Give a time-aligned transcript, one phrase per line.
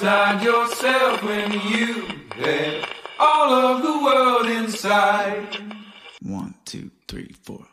[0.00, 2.06] outside yourself when you
[2.36, 2.86] had
[3.18, 5.58] all of the world inside?
[6.22, 7.66] One, two, three, four.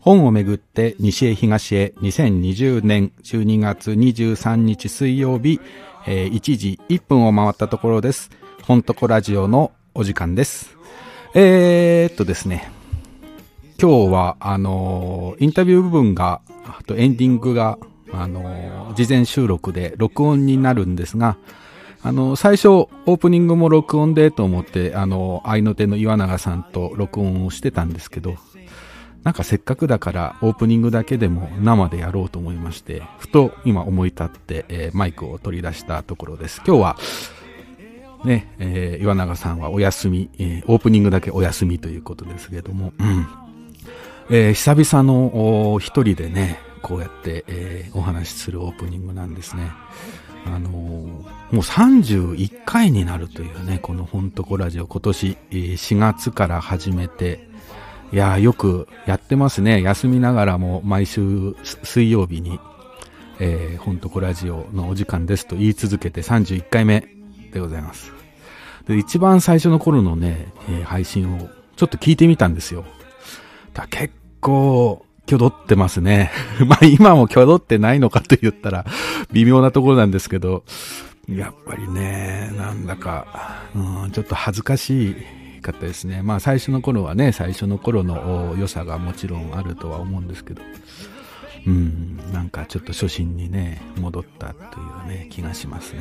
[0.00, 5.60] 本をめぐって西へ東へ2020年12月23日水曜日、
[6.06, 8.30] えー1時1分を回ったところです。
[8.66, 10.74] 本とこラジオのお時間です。
[11.34, 12.70] えー、っとですね、
[13.78, 17.78] 今日は、あのインタビュー部分が、あとエンディングが、
[18.10, 21.36] あの事前収録で録音になるんですが、
[22.02, 28.36] あの、最初、オープニングも録音でと思って、あの、愛の手の岩永さんと録音をしてたんですけど、
[29.24, 36.62] なんかせっかくだからオープニングだけでも生でやろうと思いまして、ふと今思い立って、えーマイクを取り出したところです。
[36.66, 36.96] 今日は、
[38.24, 43.26] ね、えー岩永さんはお休み、えーオープニングだけお休みということですけれども、うん。
[44.30, 49.70] えー久々の一人でね、こうやって、えーお話しするオープニングなんですね。
[50.46, 57.46] あのーもう31回になるというね、このほんとこラジオ今年え4月から始めて、
[58.12, 59.82] いやよくやってますね。
[59.82, 62.58] 休みながらも毎週水曜日に、
[63.40, 67.13] えー、ほんとこラジオのお時間ですと言い続けて31回目
[67.54, 68.12] でございます。
[68.86, 72.84] で、一番最初の頃のね、えー配信をちょっと聞いてみたんですよ。
[73.72, 76.30] だ結構、挙動ってますね。
[76.66, 78.84] まあ今も挙動ってないのかと言ったら
[79.32, 80.64] 微妙なところなんですけど、
[81.28, 86.20] やっぱりね、なんだか、うん、ちょっと恥ずかしいかったですね。
[86.22, 90.62] まあ最初の頃はね、最初の頃の良さがもちろんあるとは思うんですけど、
[91.66, 96.00] うん、なんかちょっと初心にね、戻ったというね、気がしますね。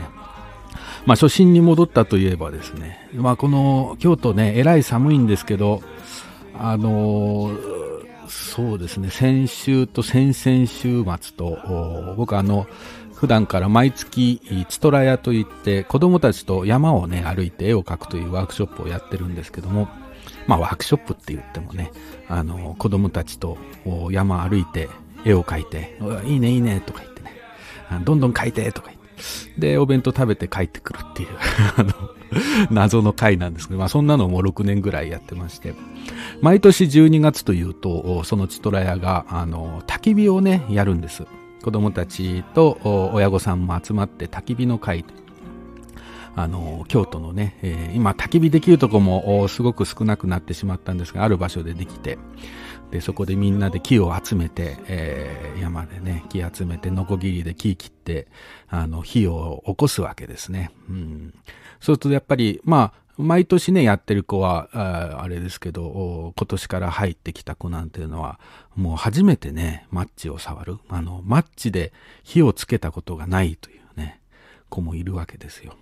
[1.06, 5.82] まあ初心に戻ったといえばですね、まあこの京都ね、えらい寒いんですけど、
[6.58, 7.84] あのー
[8.34, 12.68] そうですね、先週と先々週末と、僕あの、
[13.14, 19.88] 普段から毎月、チトラ屋といって、子供たちと山をね、歩いて絵を描くというワークショップをやってるんですけども、
[20.48, 21.92] まあワークショップって言ってもね、
[22.28, 23.58] あの、子供たちと
[24.12, 24.90] 山歩いて
[25.26, 27.32] 絵を描いて、いいねいいねとか言ってね、
[28.04, 29.03] どんどん描いてとか言って、
[29.58, 31.30] で、お弁当食べて帰ってくるっていう、
[31.78, 31.94] あの、
[32.72, 35.74] 謎の回なんですけど、まあそんなのも6年ぐらいやってまして、
[36.42, 41.26] 毎年12月というと、そのチトラ屋が、あの、焚き火をね、やるんです。
[41.64, 45.06] 子供たちと親御さんも集まって焚き火の会
[46.36, 52.18] あの、京都のね、えー今焚き火できるとこもすごく少なくなってしまったんですが、ある場所でできて、
[52.94, 58.28] で、そこでみんなで木を集めて、えー山でね、木集めて、ノコギリで木切って、
[58.68, 60.70] あの、火を起こすわけですね。
[60.88, 61.34] うん。
[61.80, 68.40] そうするとやっぱり、まあ、毎年ね、やってる子は、ああれですけど、今年から入ってきた子なんていうのは、
[68.76, 70.78] もう初めてね、マッチを触る。
[70.88, 71.94] あの、マッチで
[72.24, 74.20] 火をつけたことがないというね、
[74.70, 75.74] 子もいるわけですよ。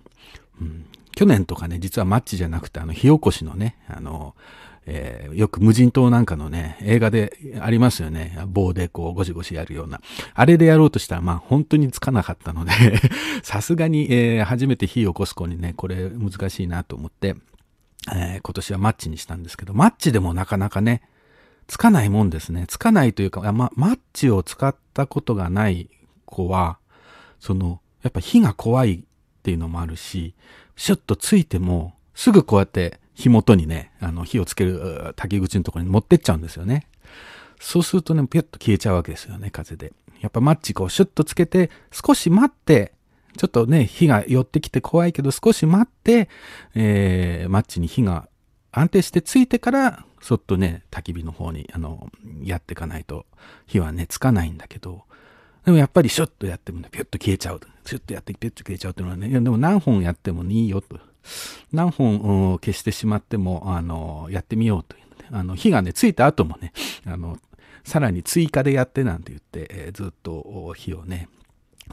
[0.62, 4.34] うん、去年とかね、実はマッチじゃなくて、あの、火起こしのね、あの、
[4.86, 8.38] えーよく無人島なんかのね、映画でありますよね。
[8.46, 10.00] 棒でこうゴシゴシやるような。
[10.34, 12.72] あれでやろうとしたら、まあ本当につかなかったので、
[13.42, 17.36] さすがに、えー初めて火を起こす子にね、これ難しいなと思って、
[18.12, 21.02] えー今年はマッチにしたんですけど、マッチでもなかなかね、
[21.66, 22.66] つかないもんですね。
[22.68, 25.88] つかないというか、ま、マッチを使ったことがない
[26.26, 26.78] 子は、
[27.38, 29.00] その、やっぱ火が怖いっ
[29.42, 30.34] ていうのもあるし、
[30.76, 36.86] シュッとついても、すぐこうやって火元にね、あの、火をつけるう焚き口のところに持ってっちゃうんですよね。
[37.60, 39.92] そうするとね、ピュッと消えちゃうわけですよね、風で。
[40.20, 42.92] やっぱマッチこうシュッとつけて、少し待って、
[43.36, 46.28] ちょっとね、火が寄ってきて怖いけど、少し待って、
[46.74, 48.28] えー、マッチに火が
[48.72, 52.10] 安定してついてから、そっとね、焚き火の方に、あの、
[52.42, 53.26] やっていかないと、
[53.66, 55.04] 火はね、つかないんだけど、
[55.64, 57.60] でもやっぱりシュッとやってもね、ピュッと消えちゃう。
[57.84, 60.98] シュッとやってピュッと消えちゃうっていうのはね、いやでも何本やってもいいよと。
[61.72, 66.72] 何本消してしまっても、あの、やってみようというので、あの、火がね、ついた後もね、
[67.06, 67.38] あの、
[67.84, 71.28] さらに追加でやってなんて言って、えーずっと火をね、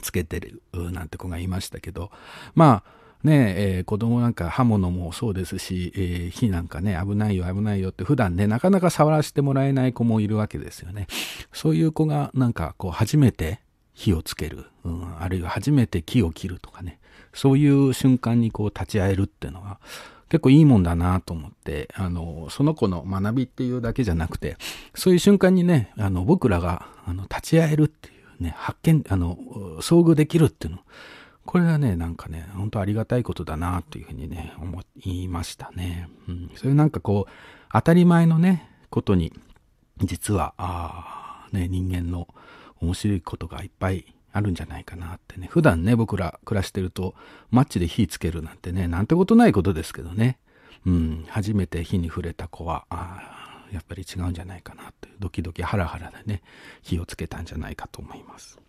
[0.02, 2.12] つけてるなんて子がいましたけど、
[2.56, 11.08] まあ、ねえー子供なんか刃物もそうですし、えー火なんかね、危ないよ、危ないよって普段ね、なかなか触らせてもらえない子もいるわけですよね。
[11.54, 13.60] そういう子がなんかこう初めて
[13.94, 16.99] 火をつける、うん、あるいは初めて木を切るとかね、
[17.34, 19.80] そういう瞬間にこう立ち会えるっていうのは
[20.30, 24.58] 結構いいもんだなと思って、あの、その子の学びっていうだけじゃなくて、
[24.94, 29.38] そういう瞬間にね、あの、僕らがあの立ち会えるっていうね、発見、あの、
[29.82, 30.80] 遭遇できるっていうの、
[31.46, 36.08] これはね、なんかね、本当ありがたいことだなというふうにね、思いましたね。
[36.28, 36.52] うん。
[36.54, 37.32] そういうなんかこう、
[37.74, 39.34] 当たり前のね、ことに、
[39.98, 42.28] 実は、ああ、ね、人間の
[42.82, 45.48] 面白いことがいっぱいあるんじゃないかなってね。
[45.50, 47.16] 普段ね、僕ら暮らしてると、
[47.52, 50.38] マッチで火つけるなんてね、なんてことないことですけどね。
[50.86, 56.42] うん、初めて火に触れた子は、あやっぱり違うんじゃないかなっていう、ドキドキハラハラでね、
[56.82, 58.60] 火をつけたんじゃないかと思います。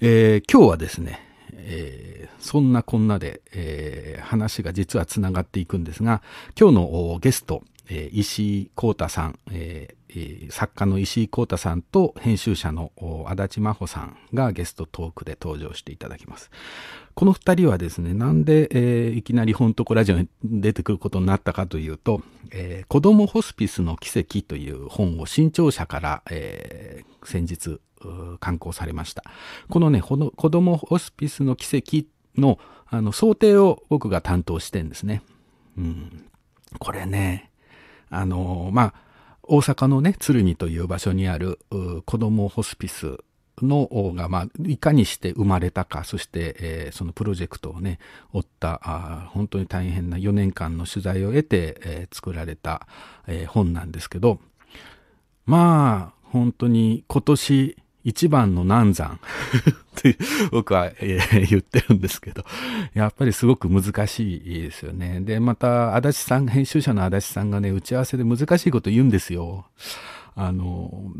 [0.00, 1.20] えー、今日はですね、
[1.52, 6.22] えー、そんなこんなで、えー、話が実はつながっていくんですが、
[6.58, 12.92] 今日のゲスト、石井幸太さん、えー、作家の石井幸太さんと編集者の
[13.26, 16.50] 足立真帆さんがゲストトークで登場していただきます。
[17.14, 27.80] この二人はですね、なんで、えー、いきなり本当こラジオに出てくることになったかというと、えー、子供ホスピスの奇跡という本を新潮社から、えー、先日
[28.40, 29.24] 刊行されました。
[29.68, 32.08] このね、この子供ホスピスの奇跡
[32.40, 35.22] のあの想定を僕が担当してんですね。
[35.76, 36.26] うん、
[36.78, 37.50] これね、
[38.14, 38.94] あのまあ、
[39.42, 41.58] 大阪のね、鶴見という場所にある
[42.06, 43.18] 子供ホスピス
[43.62, 47.98] のが、まあ、いかにして生まれたか、そして、えー、そのプロジェクトをね、
[48.32, 52.86] 追ったあ、本当に大変な4年間の取材を得て、えー、作られた、
[53.26, 54.40] えー、本なんですけど、
[55.46, 59.18] まあ、本当に今年一番の難産
[59.98, 60.16] って
[60.50, 62.44] 僕は、言ってるんですけど、
[62.92, 65.20] やっぱりすごく難しいですよね。
[65.20, 69.66] で、また、足立さん、編集者の足立さんがね、打ち合わせで難しいこと言うんですよ。
[70.36, 71.12] あの、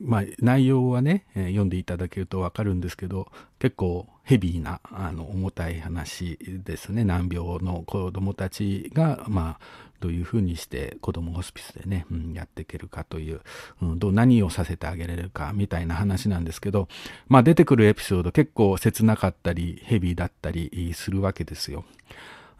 [0.00, 7.04] まあ、内容はね、えー、読んでいただけるとわかるんですけど、結構ヘビーな、あの、重たい話ですね。
[7.04, 13.40] 難病の子供たちが、まあ、どういうふうにして子供ホスピスでね、うん、やっていけるかという、
[13.82, 16.88] うん、どう何をさせてあげられるかみたいな話なんですけど、
[17.28, 21.84] まあ出てくるエピソード結構切なかったりヘビーだったりするわけですよ。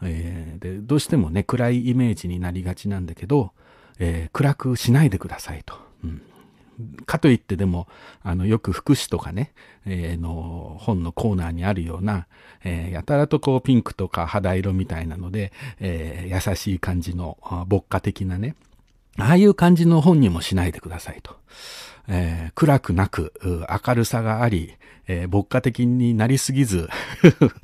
[0.03, 3.51] えー、でどうしてもね暗いイメージになりがちなんだけど、
[3.99, 5.90] えー、暗くしないでくださいと。
[6.03, 6.21] うん
[7.05, 7.87] かといってでも、
[8.23, 9.53] あの、よく福祉とかね、
[9.85, 12.27] えー、の本のコーナーにあるような、
[12.63, 17.37] えー、やたらとこうピンクとか肌色みたいなので、えー、優しい感じの
[17.69, 18.55] 牧歌的なね、
[19.17, 21.35] ああいう感じの本にもしないでくださいと。
[22.07, 24.75] えー、暗くなく、明るさがあり、
[25.07, 26.87] えー、牧歌的になりすぎず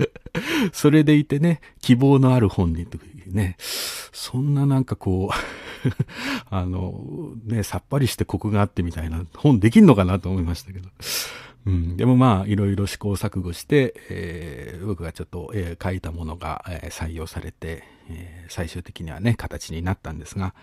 [0.74, 5.90] それでいてね、希望のある本にというね、そんななんかこう
[6.50, 10.90] あの、ね、さっぱりしてコクがあってみたいな本できんのかなと思いましたけど。
[11.66, 20.54] うん、でもまあ、いろいろ試行錯誤して、えー、僕がちょっと、えー、書いたものが、えー、採用されて、えー、最終的にはね、形になったんですが、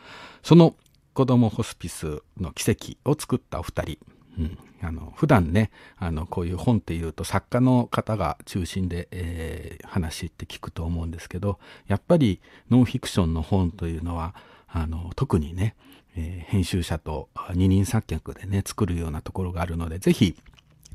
[0.42, 0.74] その
[1.14, 3.98] 子供ホスピスの奇跡を作ったお二人、
[4.38, 14.34] うん、あの普段ねあのこういう本っていうと作家の方が中心で、えー、話って聞くと思うんですけどやっぱりノンフィクションの本というのは
[14.66, 15.76] あの特にね、
[16.16, 20.36] えー、編集者と二人三脚でね作るようなところがあるのでぜひ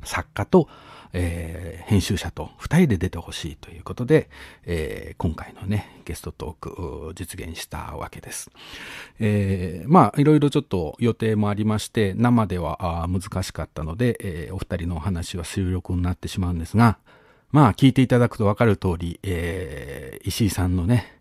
[0.04, 0.68] 作家と、
[1.12, 4.28] えー、編集者と2人で出てほしいということで、
[4.64, 8.50] えー、今回のね、ゲストトークを実現したわけです。
[9.18, 16.98] えー、まあ、いろいろちょっと予定もありまして、生では難しかったので、え、お二人のお話は収録になってしまうんですが、
[17.50, 21.19] まあ、聞いていただくとわかる通り、え、石井さんのね、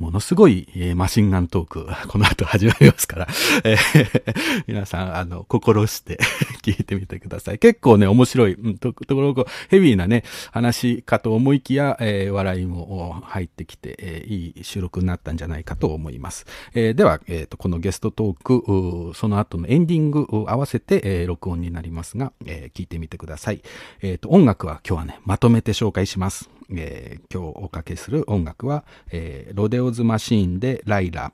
[0.00, 3.28] ものすごい、えー、マシンガントーク、 この後始まりますから、
[3.64, 6.18] えー、 皆さん、あの、心して
[6.64, 7.58] 聞いてみてください。
[7.58, 16.46] 結構ね、面白い、うん、ところが、ヘビーなね、話かと思いきや、えー、笑いも入ってきて、えー、いい収録になったんじゃないかと思います。
[16.72, 23.60] えー、では、えーと、このゲストトーク、その後のエンディングを合わせて、えー、録音になりますが、えー、聞いてみてください。
[24.00, 26.59] えっ、ー、と、音楽は今日はね、まとめて紹介します。
[26.76, 31.32] えー、今日おかけする音楽は、えー、ロデオズマシーンでライラ、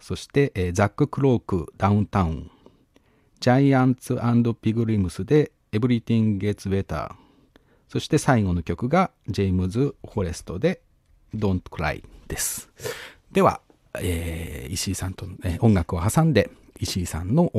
[0.00, 2.50] そして、えー、ザック・クロークダウンタウン、
[3.40, 4.18] ジャイアンツ
[4.60, 7.14] ピグリムスで Everything Gets Better、
[7.88, 10.82] そして最後の曲がジェームズ・フォレストで
[11.34, 12.70] Don't Cry です。
[13.32, 13.60] では、
[14.00, 17.50] えー、石井さんと、えー、音楽を挟んで石井さんの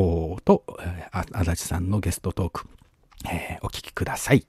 [0.45, 2.67] と、えー、足立さんのゲストトーク、
[3.25, 4.45] えー、お聴きください。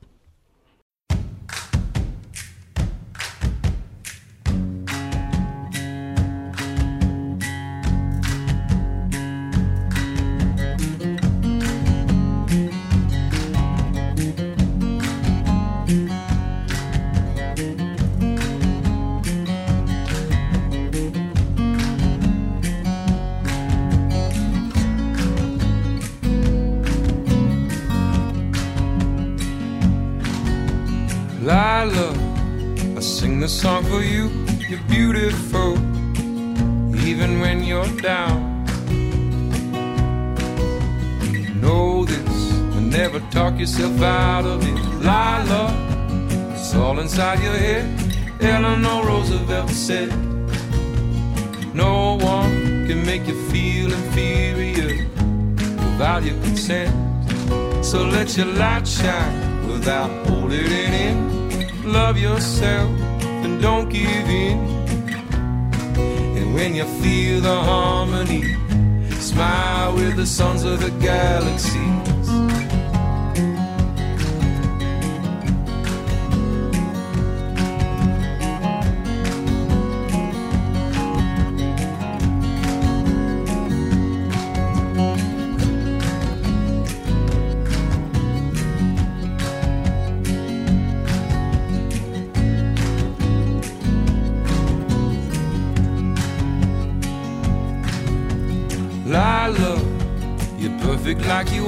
[33.50, 34.30] Song for you.
[34.68, 35.72] You're beautiful,
[37.08, 38.64] even when you're down.
[41.60, 44.78] Know this, and never talk yourself out of it.
[45.08, 45.64] Lila,
[46.54, 47.86] it's all inside your head.
[48.40, 50.10] Eleanor Roosevelt said,
[51.74, 55.06] No one can make you feel inferior
[55.86, 56.94] without your consent.
[57.84, 61.92] So let your light shine without holding it in.
[61.92, 63.09] Love yourself
[63.44, 64.58] and don't give in.
[66.36, 68.42] And when you feel the harmony,
[69.18, 72.09] smile with the sons of the galaxies.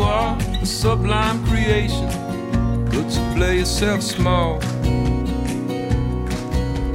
[0.03, 2.07] You are, a sublime creation.
[2.87, 4.61] But you play yourself small.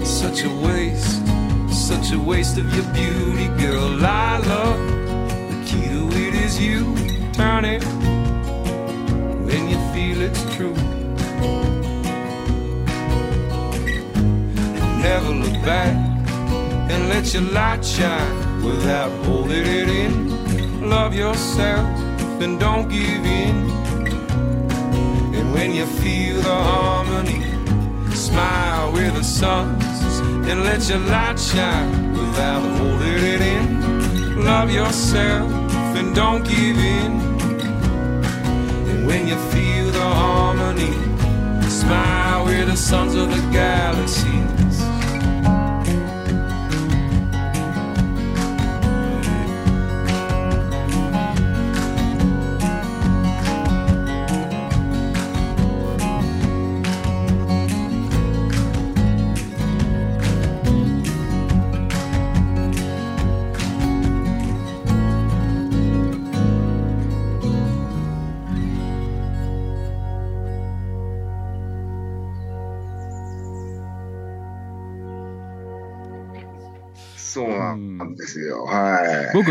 [0.04, 1.22] Such a waste,
[1.72, 3.88] such a waste of your beauty, girl.
[4.06, 4.66] Lila,
[5.50, 6.82] the key to it is you.
[7.34, 7.84] Turn it
[9.48, 10.78] when you feel it's true.
[15.08, 15.96] Never look back
[16.92, 20.90] and let your light shine without holding it in.
[20.90, 22.07] Love yourself
[22.42, 23.56] and don't give in.
[25.38, 27.42] And when you feel the harmony,
[28.16, 34.44] smile with the suns and let your light shine without holding it in.
[34.44, 35.52] Love yourself
[35.98, 37.12] and don't give in.
[38.90, 40.94] And when you feel the harmony,
[41.70, 44.47] smile with the sons of the galaxies.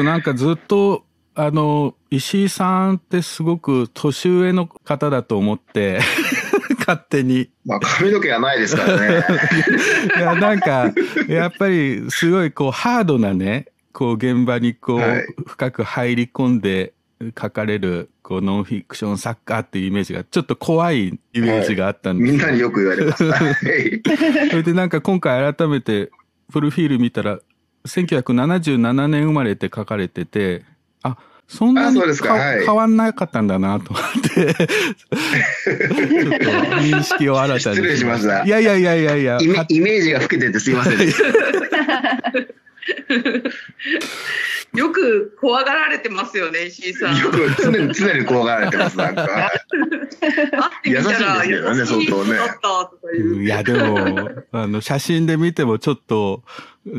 [0.03, 6.01] なんかずっと、あの、石井さんってすごく年上の方だと思って、
[6.79, 7.51] 勝手に。
[7.65, 9.25] まあ、髪の毛がないですからね。
[10.17, 10.93] いや、なんか、
[11.29, 16.93] やっぱりすごいこうハードなね、こう現場にこう、はい深く入り込んで
[17.41, 23.25] 書かれる、こうノンフィクション作家っていうイメージが、ちょっと怖いイメージがあったんですみんなによく言われます。
[23.25, 24.03] はい
[24.51, 26.11] それでなんか今回改めて
[26.53, 27.39] プロフィール見たら、
[27.87, 30.65] 1977年生まれって書かれてて、
[31.03, 31.17] あ、
[31.49, 34.61] そんなあにそうですかはい変わんなかったんだなと思って、 ちょっと
[36.77, 37.77] 認識を新たに。
[37.77, 40.97] 失礼しましたいやいやいやいやいや、イメイメージが老けててすいません。
[44.75, 47.17] よく怖がられてますよね、石井さん。
[47.17, 48.99] よく常に常に怖がられてます。
[48.99, 49.51] なんか。
[50.85, 52.39] 優しいんですけどね優しい相当ね。
[53.45, 56.43] いやでも、あの、写真で見てもちょっと、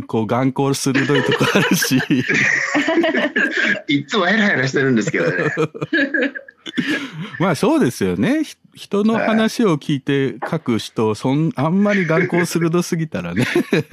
[0.08, 1.98] こう、眼光鋭いとこあるし、
[3.88, 5.52] いつもヘラヘラしてるんですけどね。
[7.40, 8.44] まあそうですよね。
[8.78, 13.44] ひ人の話を聞いて書く人、そん、あんまり眼光鋭すぎたらね、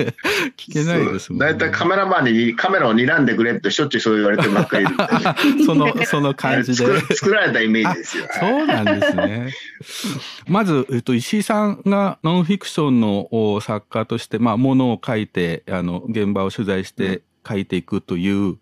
[0.57, 1.47] 聞けないですもん、ね。
[1.47, 5.65] 大体カメラマンにカメラを睨んでくれってしょっちゅうそう言われてばっかりいるんで。
[5.65, 7.01] その、 その感じで。
[7.01, 8.27] 作作られたイメージですよ。
[8.39, 9.55] そうなんですね。
[10.47, 18.59] まず、えっと、石井さんがノンフィクションのお作家として、まあ、ものを書いて、あの、現場を取材して書いていくという、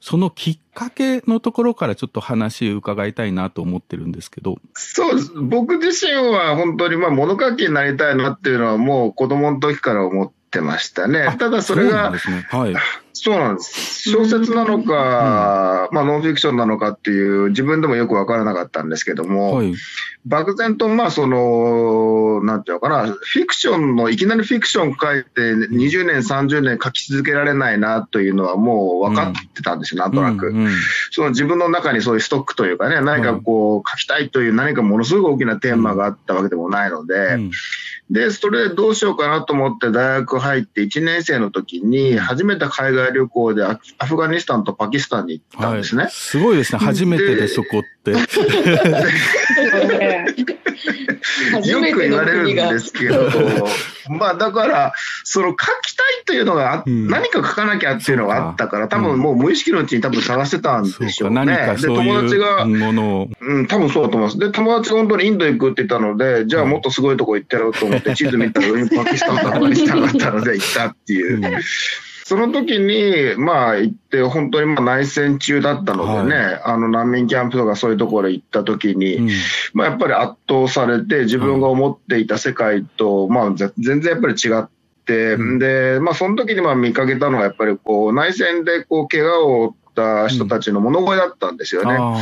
[0.00, 4.58] そのきっかけのところからちょっと話を伺いたいなと思ってるんですけど。
[4.74, 5.32] そうです。
[5.34, 11.34] 僕自身は本当にまあ物書きになりたいなっていうのはもう子供の時から思ってましたね。
[11.38, 12.18] ただそれがね。
[12.50, 12.74] はい。
[13.22, 14.10] そうなんです。
[14.10, 19.74] 小説なのか、まあノンフィクションなのかっていう自分でもよくわからなかったんですけども、はい。
[20.26, 30.48] 漠然とまあその、なんていうのかな、フィクションの、いきなりフィクション書いて20年、30年書き続けられないなというのはもう分かってたんですよ、なんとなく。
[30.48, 30.56] うん。
[30.66, 30.72] うん。
[31.12, 37.50] その自分の中にそういうストックというかね、何かこう書きたいという何かものすごく大きなテーマがあったわけでもないので、うん。
[38.10, 46.04] で、それでどうしようかなと思って大学入って1年生の時に初めて海外外旅行でアアフガニスタンとパキスタンに行ったんですね。
[46.04, 46.12] はい。
[46.12, 46.78] すごいですね。
[46.78, 48.14] 初めてでそこって。
[51.52, 52.78] 初よく言われるんで。
[52.78, 53.28] すけど、
[54.08, 54.92] まあだから、
[55.24, 61.44] その書きたいというのがあ、うん何か書かなきゃっていうのがあったから、多分もう無意識のうちに多分探してたんでしょうね。
[61.44, 64.38] 何かで、友達がいう、ん、多分そうだと思います。
[64.38, 71.36] で、友達が本当にインド行くって言ったので、じゃあもっとすごいとこ行ってやろうと思って、地図見たらパキスタンとアフガニスタンがあったので行ったっていう。
[71.36, 71.42] うん
[72.26, 79.30] その時に、まあ行って、本当にまあ内戦中だったのでね、あの難民キャンプとかそういうところ行った時に、うん。
[79.74, 84.68] まあやっぱり圧倒されて、自分が思っていた世界と、まあぜ全然やっぱり違っ
[85.04, 85.58] て、うん。
[85.60, 91.96] で、まあその時にまあ見かけたのがやっぱりこう内戦でこう怪我を負った人たちの物声だったんですよね。
[91.96, 92.18] あ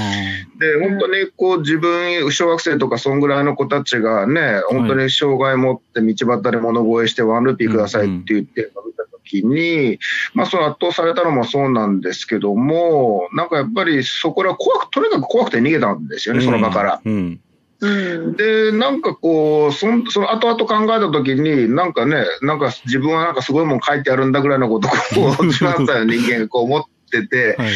[0.60, 9.98] で、本当にこう自分、小学生とかそんぐらいの子たちがね、本当に障害持って道端で物声してワンルピーくださいって言ってるのを見たときに、
[10.34, 17.00] まあその圧倒されたのもそうなんですけども、なんかやっぱりそこら怖く、とにかく怖くて逃げたんですよーね、その場から。。
[17.04, 17.40] うん。
[17.80, 18.36] うん。
[18.36, 24.96] で、なんかこう、そんその後々考えたときに、なんかね、なんか自分はなんかすごいもん書いてあるんだぐらいのことを、こ
[25.42, 27.72] う、18歳の人間がこう思ってて、はい。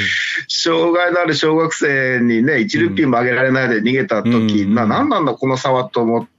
[0.49, 6.38] 障害のある小学生にね、1ルピーもあげられないで逃げた時、うんな、なんなんだこの差はと思って、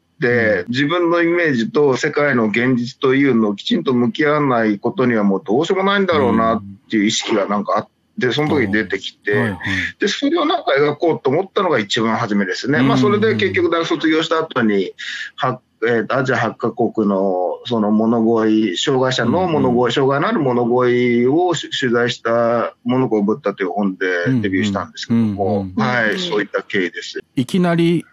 [0.68, 7.88] 自分のイメージと世界の現実というのをきちんと向き合わないことにはもうどうしようもないんだろうなっていう意識がなんかあっ
[8.20, 9.60] て、その時に出てきて、はいはい。
[10.00, 12.80] で、それをなんか描こうと思ったのが一番初めですね。
[12.80, 12.88] うん。
[12.88, 14.94] まあ、それで結局大学卒業した後に、
[15.36, 24.06] はえーとアジア8カ国のその物乞い、障害者の物乞い、障害のある物乞いをし取材した物乞いブッダという本で
[24.42, 27.20] デビューしたんですけども、はい、そういった経緯です。
[27.36, 28.06] いきなり、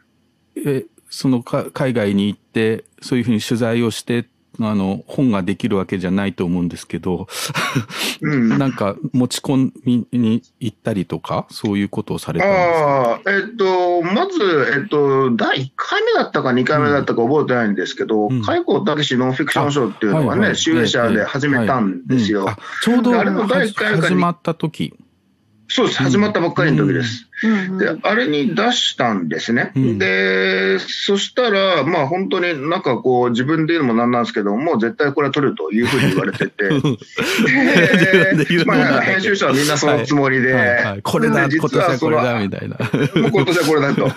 [0.54, 0.84] え、
[1.16, 4.28] そのか海外に行って、そういうふうに取材をして、
[4.60, 7.26] あの、本ができるわけじゃないと思うんですけど、
[8.20, 8.58] うん。
[8.58, 12.56] なんか持ち込みに行ったりとか、そういうことをされたんで
[13.24, 13.30] すか？
[13.30, 22.46] えっと、まず、えっと、第1回目だったか2回目だったか覚えてないんですけど、うん海口武ノンフィクション賞っていうのがね、はいはい集英社で始めたんですよ。
[22.82, 24.94] ちょうどであれの第一回かに始まった時。
[25.68, 26.02] そうです。
[26.02, 27.22] 始まったばっかりの時です。
[27.22, 29.72] うんで、あれに出したんですね。
[29.76, 36.68] うんで、そしたら、まあ本当になんかこう自分で言うのもなんなんですけど、もう絶対これは取るというふうに言われてて。
[38.66, 42.76] まあ編集者はみんなそのつもりで、はいはいこれだ、で今年はこれだ、みたたいな。
[43.22, 44.10] もう今年はこれだと。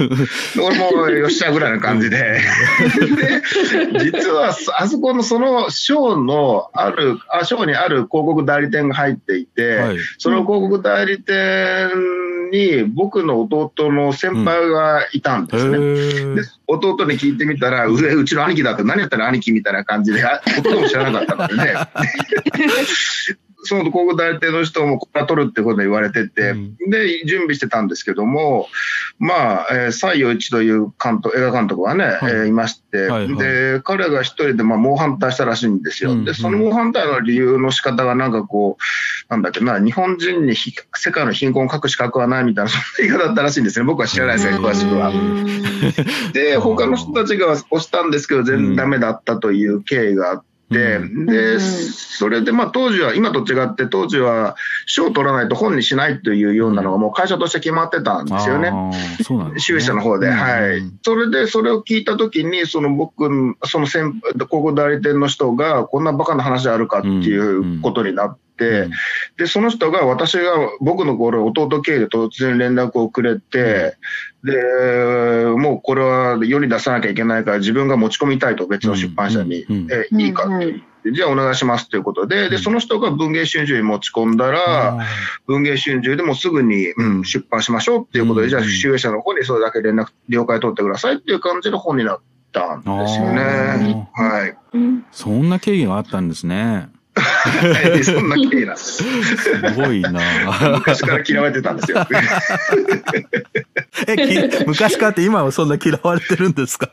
[0.64, 2.18] 俺もよっしゃぐらいの感じで。
[3.94, 9.98] で、実はあそこのその賞のある、あ賞にある広告代理店が入っていて、はい。
[10.18, 11.90] その広告代理店
[12.52, 15.78] に僕の弟の先輩がいたんへですね。
[15.78, 21.74] ーで弟に聞いてみたら、うえうちの兄貴だって何やったら兄貴みたいな感じで、あ弟も知らなかったのでね。
[23.64, 28.68] その広告代理店の人もこれは取るってことで言われてて、うんで、準備してたんですけども、
[29.18, 36.12] まあ、えー、西洋一という監督、映画監督がね、はいえーいまして、はいはいで、彼が一人でまあ猛反対したらしいんですよ。
[36.12, 38.84] うんで、その猛反対の理由の仕方がなんかこう、
[39.30, 43.86] なんだっけな、日本人にひ世界の貧困を書く資格はないみたいな、そんな言い方だったらしいんですね。
[43.86, 45.12] 僕は知らないですけど、詳しくは。
[46.34, 54.56] で、他の人たちが押したんですけど、全然ダメだったという経緯があって、うんそれでまあ当時は、今と違って当時は
[54.86, 58.72] 賞を取らないと本にしないというようなのがもう会社として決まってたんですよね。
[59.24, 59.78] そうなんですね。
[59.78, 60.82] 収益者の方で、うんはい。
[61.02, 68.49] それで、それを聞いたときに、その僕、その先広告代理店の人が、こんなバカな話あるかっていうことになって、うん
[69.38, 70.44] で、その人が私が
[70.82, 73.98] 僕の頃、弟経由で突然連絡をくれて、
[74.44, 79.76] で、もうこれは世に出さなきゃいけないから自分が持ち込みたいと別の出版社に、うん。
[79.76, 79.88] うん。
[79.92, 80.82] えいいかって。
[81.14, 85.08] じゃあお願いしますということで、で、その人が文芸春秋に持ち込んだら、あ
[85.48, 92.20] 文芸春秋でもすぐに、うん、出版しましょうっていうことで、うんじゃあ、集英社の方にそれだけ連絡、了解取ってくださいっていう感じの本になっ
[92.52, 94.10] たんですよね。
[94.14, 94.58] はい。
[94.74, 95.06] うん。
[95.12, 96.90] そんな経緯があったんですね。
[97.16, 99.04] はいそんな経緯なす。
[99.04, 100.12] すごいな
[100.78, 102.06] 昔から嫌われてたんですよ。
[104.08, 106.90] え、き昔からって今はそんな嫌われてるんですか？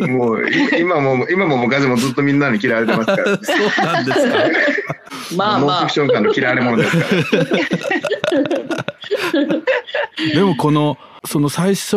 [0.00, 3.24] もう、い今も、今も昔もずっとみんなに嫌われてますから。
[3.24, 3.36] そう
[3.84, 4.36] なんですか？
[5.36, 5.92] まあまあノンフィク。
[5.92, 7.04] ション界の嫌われ者ですか
[7.36, 7.44] ら。
[10.34, 11.96] でもこの、その最初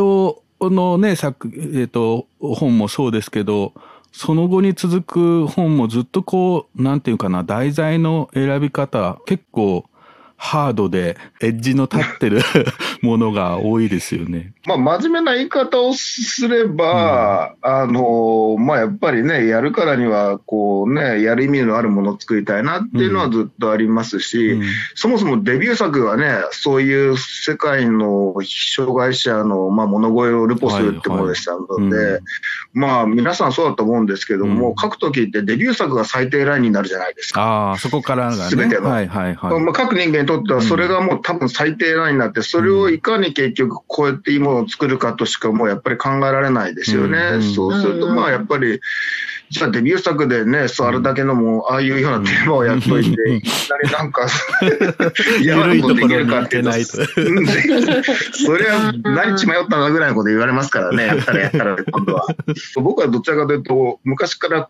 [0.62, 3.74] のね、作、えっ、と、本もそうですけど、
[4.12, 9.86] その後に続く本もずっとこう、なんていうかな、題材の選び方、結構
[10.44, 12.42] ハードでエッジの立ってる
[13.04, 14.54] ものが多いですよね。
[14.66, 24.64] まあ、真面目な言い方をすれば、うん、あの、まあ、やっぱりね、やるからには、こうね、やる意味のあるものを作りたいなっていうのはずっとありますし、うん、
[24.96, 28.34] そもそもデビュー作がね、そういう世界の
[28.76, 32.22] 障害者の、まあ、物声をルポするってものでしたので、はいはい、
[32.74, 37.42] まあ、皆さんそうだと思うんですけども、書くときってデビュー作が最低ラインになるじゃないですか。
[37.42, 38.44] ああ、そこからがね。
[38.50, 38.90] すべての。
[38.90, 39.60] はいはいはい。
[39.60, 47.18] まあ、各人間にとってはそれがもう多分最低ラインになって、それをいかに結局こうやっていいものを作るかとしかもうやっぱり考えられないですよね。
[47.36, 48.80] うん、そうするとまあやっぱり、
[49.50, 54.28] じゃあデビュー作でね、座るだけのも、ああいうようなテーマをやっといて、いきなりなんか、
[55.44, 55.96] やること。
[55.96, 56.98] できるかっていうと、そ
[58.58, 62.26] れは何日迷ったんだぐらいのこと言われますからね、やったらやったら今度は。
[62.78, 64.70] 僕はどちらかというと、昔から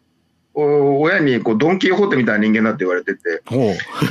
[0.54, 3.42] 親にこうドン・キホーテみたいな人間だって言われてて、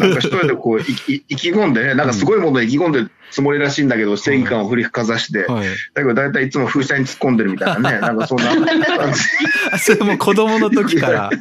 [0.01, 9.21] なんか一人でこう意気込んでね、なんかすごいものを意気込んでるつもりらしいんだけど、正義感を振りかざして、はい、だけど大体いつも風車に突っ込んでるみたいなね、なんかそんな感じ。
[9.79, 11.31] それも子供の時から。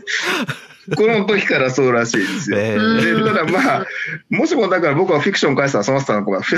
[0.95, 2.57] この時からそうらしいですよ。
[2.59, 3.85] えー、でただまあ、
[4.29, 6.41] もしもだから僕はフィクション書いてたらその人の子が、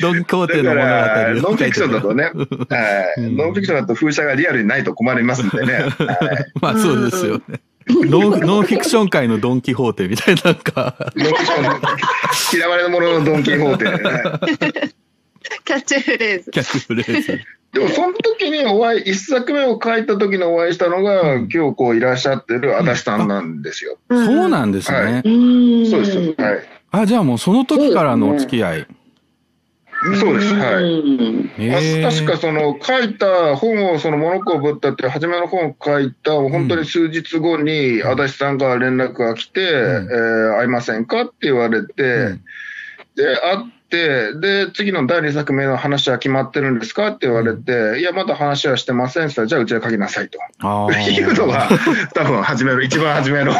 [0.00, 0.88] ドン・キホーテの物語
[1.48, 2.30] ノンフィクションだとね、は
[3.18, 5.74] い、ノンフィクションだと風車がリアルにないと困りますんでね。
[5.74, 5.88] はい、
[6.60, 7.60] まあそうですよね。
[7.90, 10.94] ノンノンフィクション界のドン・キホーテみたいななんか。
[11.16, 11.70] ノンフィクションの
[12.52, 14.92] 嫌われのもののドン・キホーテ、ね。
[15.64, 16.50] キャッチフレーズ。
[16.50, 17.40] キャッチフレーズ。
[17.72, 23.98] でも、その時にお会い、一作目を書いた時にお会いしたのが、うん、今日こういらっしゃってる足立さんなんですよ。
[24.08, 24.98] うん、そうなんですね。
[24.98, 26.42] はい、そうです。
[26.42, 26.68] はい。
[26.92, 28.86] あ、じゃあもうその時からのお付き合い。
[30.20, 30.54] そうです。
[30.54, 32.02] はい。
[32.02, 42.40] 確かその書いた本を、そのモノコをぶったって初めの本を書いた、本当に数日後に足立さんから連絡が来て、うん、えー、会いませんかって言われて、うん、
[43.16, 43.58] で、会っ、
[43.90, 50.38] で、次の第2作目の話は決まってるんですかって言われて、うん、いや、まだ話はしてませんって言ったら、じゃあうちで書きなさいと。
[50.92, 51.68] いうのが、
[52.14, 53.54] 多分初めの、一番初めの。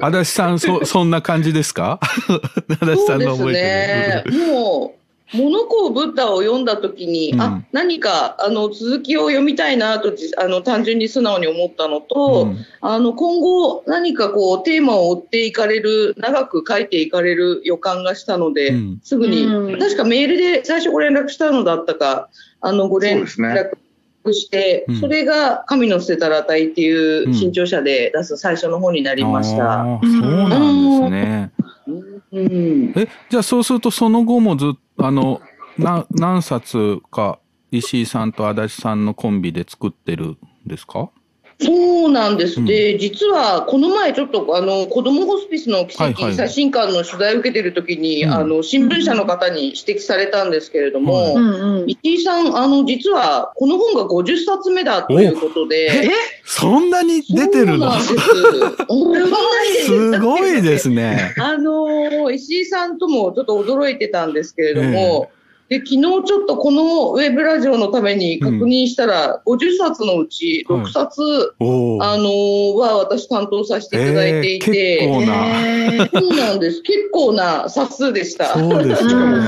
[0.00, 2.00] 足立さん、そ、そんな感じですか？
[2.80, 4.38] 足立さんの覚えてる。
[4.38, 19.46] ね、もう、モノコブッダを読んだ時に、うん、あ何かあの続きを読みたいなとあの単純に素直に思ったのと、うん、あの今後何かこうテーマを追っていかれる長く書いていかれる予感がしたので、うん、すぐに、
[19.78, 22.28] 確かメールで最初ご連絡したのだったか
[22.60, 23.70] あのご連絡
[24.32, 29.84] して、そ、ね,、れが「神の捨てたらたい」っていう新潮社で出す最初の本になりました。
[30.02, 31.50] そうなんですね。
[32.96, 35.40] え、じゃあそうするとその後もずっと、あの、
[35.78, 37.38] な、何冊か
[37.70, 41.10] 石井さんと足立さんのコンビで作ってるんですか？
[41.60, 42.60] そうなんです。
[42.60, 56.10] うん、で、実はこの前ちょっとあの子供ホスピスの奇跡写真館の取材を受けてるときに、はいはい、あの新聞社の方に指摘されたんですけれども、うん、石井さんあの実はこの本が50冊目だということで、え
[56.44, 57.92] そんなに出てるの？
[58.00, 58.14] す
[59.86, 61.34] すごいですね。
[61.38, 65.30] あの石井さんともちょっと驚いてたんですけれども。
[65.30, 65.33] えー
[65.68, 76.82] で昨日ちょっとこのウェブラジオのために確認したら、うん、50冊のうち6冊、はい、あのー、は私担当させていただいていて、えー、結構な、えー、そうなんです。
[76.84, 78.52] 結構な冊数でした。
[78.54, 79.44] そうですね。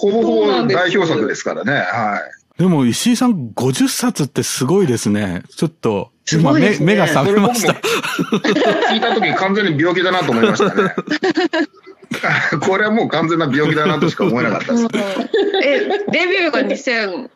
[0.00, 10.94] ほぼほぼ代表作ですからねはいでも石井さん50冊ってすごいですねちょっと今目、ね、目が覚めました聞いた時完全に病気だなと思いましたね
[12.60, 14.88] これはもう完全な病気だなとしか思えなかったです。
[15.64, 17.28] え、デビューが2000、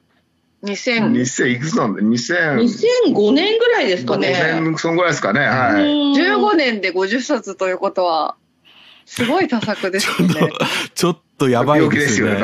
[0.64, 1.12] 2000。
[1.12, 2.56] 2000いくつなんだ ?2000。
[2.56, 4.34] 2005年ぐらいですかね。
[4.62, 5.40] 2000、そんぐらいですかね。
[5.40, 5.82] はい。
[6.14, 8.36] 15年で50冊ということは、
[9.04, 10.28] すごい多作ですね。
[10.94, 12.36] ちょっとやばいですね。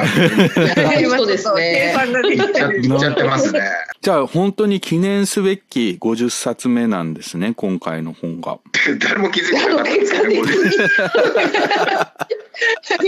[1.08, 1.94] そうですね。
[2.32, 3.60] いっちゃってますね。
[4.00, 8.58] じゃあ本当に記念すべき50冊目なんですね、今回の本が。
[9.00, 10.18] 誰も気づいてなかったですけ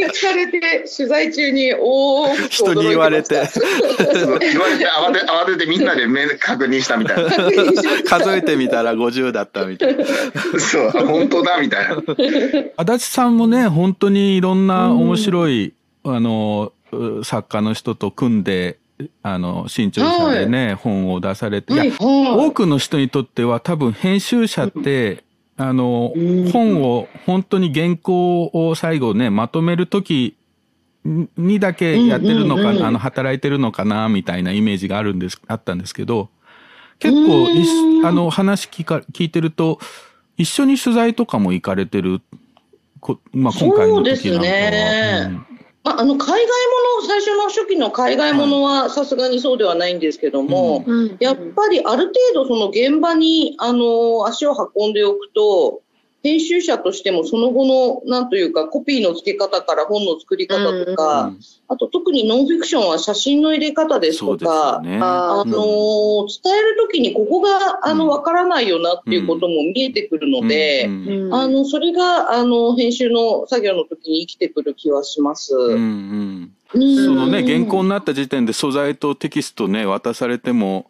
[0.00, 3.34] ど、聞かれて、取材中に、おお、人に言われて。
[4.40, 7.30] 言われて慌て、慌ててみんなで目確認したみたいな。
[8.04, 10.04] 数えてみたら50だったみたいな。
[10.58, 11.96] そう、本当だみたいな。
[12.76, 15.72] 足立さんもね、本当にいろんな面白い、
[16.04, 16.72] あの、
[17.24, 18.78] 作家の人と組んで、
[19.22, 25.24] あの、新潮社でね、はい、本を出されて、はい、多くの人にとっては多分編集者って、
[25.56, 26.12] あの、
[26.52, 30.36] 本を本当に原稿を最後ね、まとめるとき
[31.04, 36.28] にだけやってるのかな、あの、働いてるのかな、みたいなイメージがあるんです、あったんですけど、
[36.98, 37.46] 結構、
[38.06, 39.78] あの、話聞か、聞いてると、
[40.36, 42.22] 一緒に取材とかも行かれてる
[43.00, 44.24] こまあ、今回の時なんかは。
[44.24, 45.49] そうですね
[45.82, 46.44] まあ、あの海外も
[47.02, 51.16] の最初の初期の海外ものはさすがにそうではないんですけども、うん。
[51.20, 55.82] やっぱりある程度その現場にあの足を運んでおくと
[56.22, 61.40] 編集者としてもその後のなんというかコピーの付け方から本の作り方とか、うん
[61.72, 64.80] あと特にノンフィクションは写真の入れ方ですとか。
[64.82, 64.98] ね。
[65.00, 75.54] ああのー伝えるときにここがあうんのわからないよなっていうことも見えてくるので、うんうんうんあのそれがあの編集の作業の時に生きてくる気はします。
[75.54, 80.88] うんうんうんそのね、原稿になった時点で素材とテキストね、渡されても、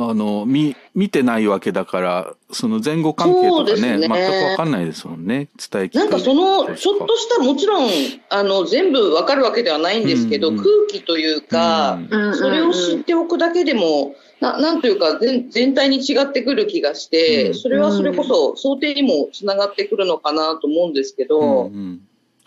[0.00, 4.08] あの、見、見てないわけだから、その前後関係とかね、ね。
[4.08, 7.90] 全くわかんないですもんね、伝え聞くなんかそのちょっとしたもちろん
[8.30, 17.54] あの全部わかるわけではないんですけど、うんうん空気というか、うんそれを知っておくだけでもななんというか全全体に違ってくる気がして、うん。
[17.54, 22.00] それはそれこそ想定にもつながってくるのかなと思うんですけど、うんうん。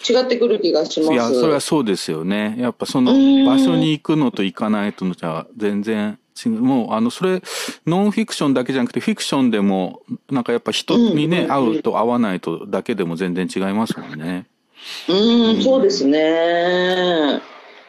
[0.09, 1.13] 違ってくる気がします。
[1.13, 2.55] いや、それはそうですよね。
[2.57, 3.45] やっぱそのうん。
[3.45, 6.17] 場所に行くのと行かないとのじゃ全然。
[6.49, 7.41] もう、あの、それ、
[7.85, 14.47] ノンフィクションだけじゃなくて、フィクションでも、なんかやっぱ人にね、うんうん会うと会わないとだけでも全然違いますもんね。
[15.07, 17.41] うん、そうですね。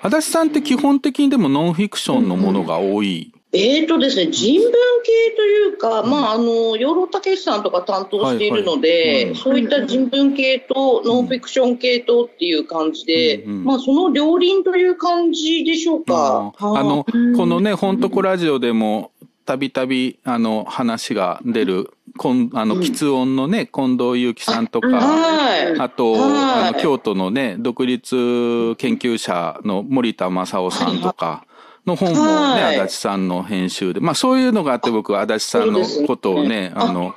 [0.03, 3.33] 足立さんって基本的にでもノンフィクションのものが多い。
[3.55, 9.25] えーとですね、人文系というか、まあ、あの、養老孟司さんとか担当しているので、はいはい。
[9.29, 9.35] うん。
[9.37, 13.65] そういった人文系とノンフィクション系とっていう感じで、うんうん。
[13.65, 16.55] まあ、その両輪という感じでしょうか？
[16.59, 17.37] ああの、うん。
[17.37, 19.11] このね、ほんとこラジオでも、
[19.45, 25.79] たびたび、あの、話が出る、こん、あの、喫音のね、近藤祐樹さんとか、はい。
[25.79, 26.23] あと、はい。
[26.69, 31.45] あの、京都のね、独立研究者の森田正夫さんとか
[31.87, 37.15] の本もね、はい足立さんの編集で、まあそういうのがあって僕は足立さんのことをね、あの、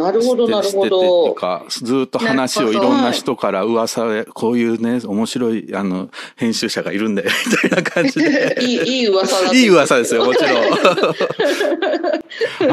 [0.00, 1.34] なるほど、なるほど。
[1.34, 8.56] か、ずっと話をいろんな人から噂で、こういうね、面白い、あの、編集者がいるんだよ、みたいな感じで。
[8.64, 10.52] いい、いい噂だいい噂ですよ、もちろん。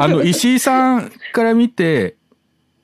[0.00, 2.16] あの、石井さんから見て、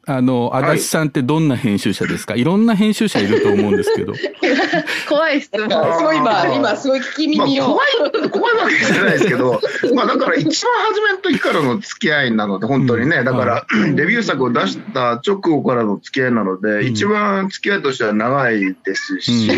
[0.06, 4.12] あの、足立さんってどんな編集者ですか、い、ろんな編集者いると思うんですけど。
[5.08, 5.70] 怖い質問。
[5.70, 7.64] すごい今、今、すごい聞きまあ、耳を。
[7.64, 9.60] 怖い、怖いわけじゃないですけど、
[9.94, 16.86] まあだから一番初めの時からの付き合いなので、本当にね、だから、デビュー作を出した直後からの付き合いなので、ん。
[16.86, 19.50] 一番付き合いとしては長いですし、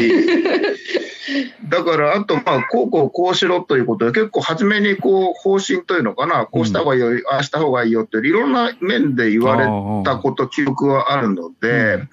[1.69, 9.65] だから、あと、まあ、こうこうこうしろということで、結構初めにこう、方針というのかな、こうした方がいいよ、ああした方がいいよって、いろんな面で言われ
[10.05, 12.09] たこと、記憶はあるので、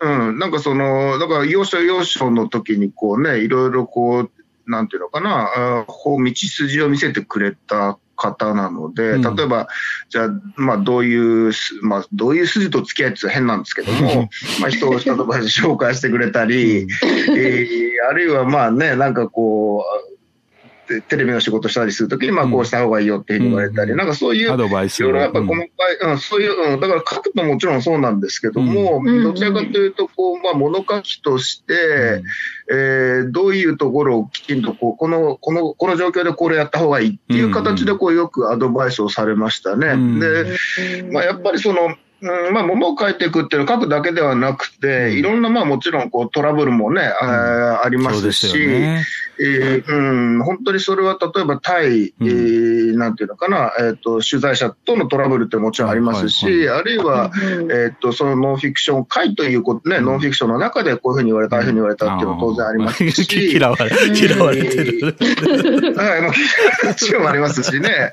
[0.00, 4.30] うん、なんかその、だから要所要所の時にこうね、いろいろこう、
[4.66, 9.36] なんていうのかな、あこう道筋を見せてくれた方なので、うん。
[9.36, 9.68] 例えば、
[10.08, 14.28] じゃあ、まあ、どういうす、まあ、どういう筋と付き合いって変なんですけども、
[14.60, 16.88] まあ、人を、例えば紹介してくれたり、
[17.36, 20.15] えーあるいはまあね、なんかこう、
[20.86, 23.98] テテレビの仕事したりするときに、まあ、こうした方がいいよって言われたり、うん。
[23.98, 25.08] なんかそういうア、ドバイスを。
[25.08, 25.46] いろいろやっぱうん。
[25.46, 25.68] 細かい、
[26.02, 29.24] うん、そういう、うん、だから書くのももちろんそうなんですけども、うん。
[29.24, 32.22] どちらかというと、こう、まあ、物書きとして、
[32.70, 39.88] えーどういうところをきちんと、こう、この、この、この状況でこれやった方がいいっていう形で、こう、よくアドバイスをされましたね。
[39.88, 40.20] うん。
[40.20, 40.46] で、
[41.12, 49.04] まあ、やっぱりその、うんまあ、物を書いていくっていうのは書くだけではなくて、いろんな、まあ、もちろん、こう、トラブルもね、あーありまそうですすし、よね。
[49.38, 57.30] えーうん、本当にそれは例えば対、えーなんていうのかな、えっ、と、取材者とのトラブルってもちろんありますし、はいあるいは、
[57.70, 65.14] えっ、と、そのノンフィクション会ということね、ノンフィクションの中でこういうふうに言われた、ああいうふうに言われたっていうのも当然ありますし、 嫌われ、嫌われてる。
[65.96, 68.12] はい、もちろんありますしね。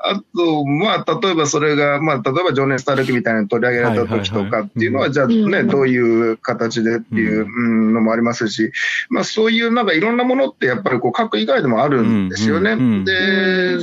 [0.00, 8.72] あと、まあ、例えばそれが、まあ、例えば情熱大陸みたいなの取り上げられた時とかっていうのは、じゃあね、どういう形でっていううんのもありますし、
[9.08, 12.72] まあ、そういうなんかいろんなものってやっぱりこう書く以外でもあるんですよね。
[12.72, 13.78] うんうんで、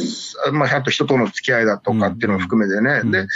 [0.52, 3.02] まあ、あと人との付き合いだとかっていうのも含めてね。
[3.04, 3.28] うんで、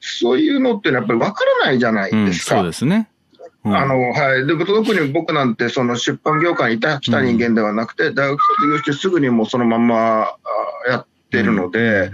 [0.00, 2.56] そういうのっていうのはやっぱり分からないじゃないうん、ですか。
[2.56, 3.08] そうですね。
[3.64, 4.46] うんあの、はい。
[4.46, 10.36] で、特に僕なんて、その出版業界にいた、来た人間ではなくて、大学卒業してすぐにもうそのまんまあ
[10.88, 12.12] やってるので、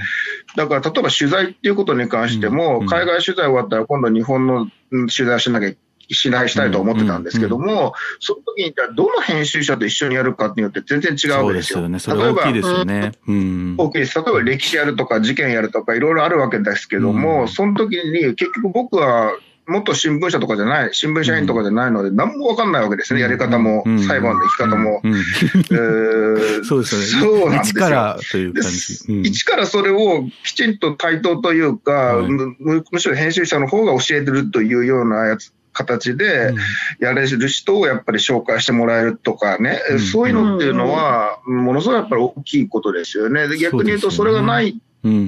[0.57, 5.73] だから、例えば取材っていうことに関しても、うん海外取材終わったら今度日本のうん取材をしなきゃ
[6.15, 11.89] しないしたいと思ってたんですけども、その時にじゃあどの編集者と一緒にやるかによって全然違うわですよ。
[11.89, 12.33] ですよね。
[12.33, 13.13] 大きいですよね。
[13.27, 13.75] うん。
[13.79, 14.19] 大きいです。
[14.19, 19.33] 例えば歴史やるとか事件やるとかいろいろあるわけですけども、うんその時に結局僕は
[19.67, 23.21] 元新聞社とかじゃない、新聞社員とかじゃないので何もわかんないわけですね。
[23.21, 25.01] やり方も、うん裁判の生き方も。
[25.05, 25.15] うん
[25.71, 27.37] えー そうですよね。
[27.41, 29.05] そうなんですよ一からというで感じ。
[29.09, 36.53] うん一からそれをきちんと対等というか、むむしろ編集者の方が教えてるというようなやつ形で
[37.01, 43.49] やれる人をやっぱり紹介してもらえるとかね、うん、そういうのっていうのは、ものすごいやっぱり大きいことですよね。
[43.49, 44.81] で逆に言うと、それがない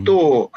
[0.04, 0.50] と、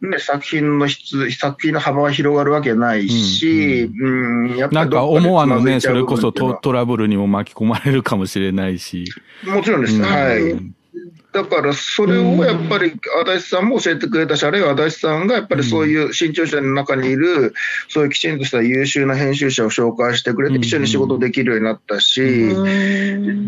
[0.00, 9.04] ね、作品の質、作品の幅は広がるわけないし、うん、うん、やっぱりなんか思わぬね、それこそトトラブルにも巻き込まれるかもしれないし。
[9.44, 10.00] もちろんです。
[10.00, 10.74] はい。
[11.32, 12.92] だからそれをやっぱり
[13.24, 17.54] 足立さんも教えてくれたし、あるいは足立さんがやっぱりそういう新潮社の中にいる、
[17.88, 22.20] そういうきちんとした優秀な編集者を紹介してくれて、一緒に仕事できるようになったし、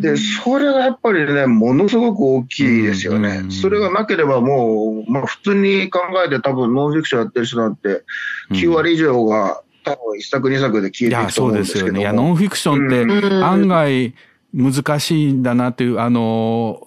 [0.01, 3.45] でそれがやっぱりね、ものすごく大きいですよね。
[3.51, 8.03] それがなければもう、まあ、普通に考えて、多分ノンフィクションやってる人なんて、
[8.51, 12.01] 9割以上が、多分一作二作で消えていくと思うんですけどいや、そうですよね。
[12.01, 14.14] いや、ノンフィクションって案外、
[14.57, 16.81] 難しいんだなという、あの、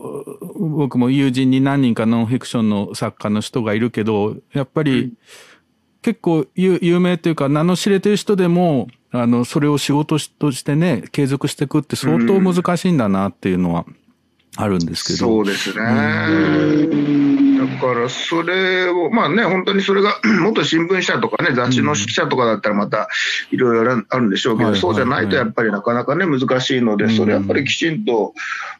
[0.58, 5.14] 僕も友人に何人かノンフィクションの作家の人がいるけど、やっぱり
[6.02, 13.86] 結構有名というか名の知れてる人でも、あの、それを仕事としてね、継続していくって相当難しいんだなっていうのは
[14.56, 15.20] あるんですけど。
[15.20, 17.49] そうですね。
[17.70, 23.08] だからそれを、まあね、本当にそれが 元新聞社とかね、雑誌の記者とかだったらまた
[23.52, 28.34] いろいろあるんでしょうけど、そうじゃないとやっぱりなかなかね、難しいので、それやっぱりきちんと、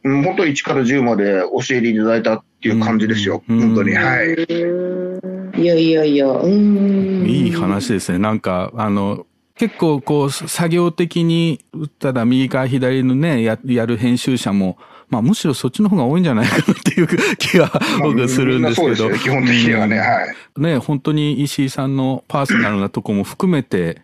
[0.04, 3.94] 本当1から10まで教えていただいたっていう感じですよ、本当に。
[3.96, 5.62] はい。
[5.62, 7.26] いやいやいや、うん。
[7.28, 8.18] いい話ですね。
[8.18, 9.26] なんか、あの、
[9.60, 11.66] 結構こう作業的に
[12.00, 14.78] ただ右から左のねややる編集者も
[15.10, 19.10] まあむしろそっちの方が多いんじゃないかなっていう気が僕するんですけど。
[19.10, 20.62] まあ、基本的にはね、はい。
[20.62, 24.02] ね、本当に石井さんのパーソナルなとこも含めて、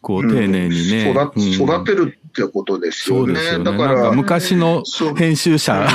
[0.00, 3.26] こう丁寧にね、うん、育てるってことですよね。
[3.26, 3.64] そうですよね。
[3.64, 4.82] だから、か昔の
[5.16, 5.86] 編集者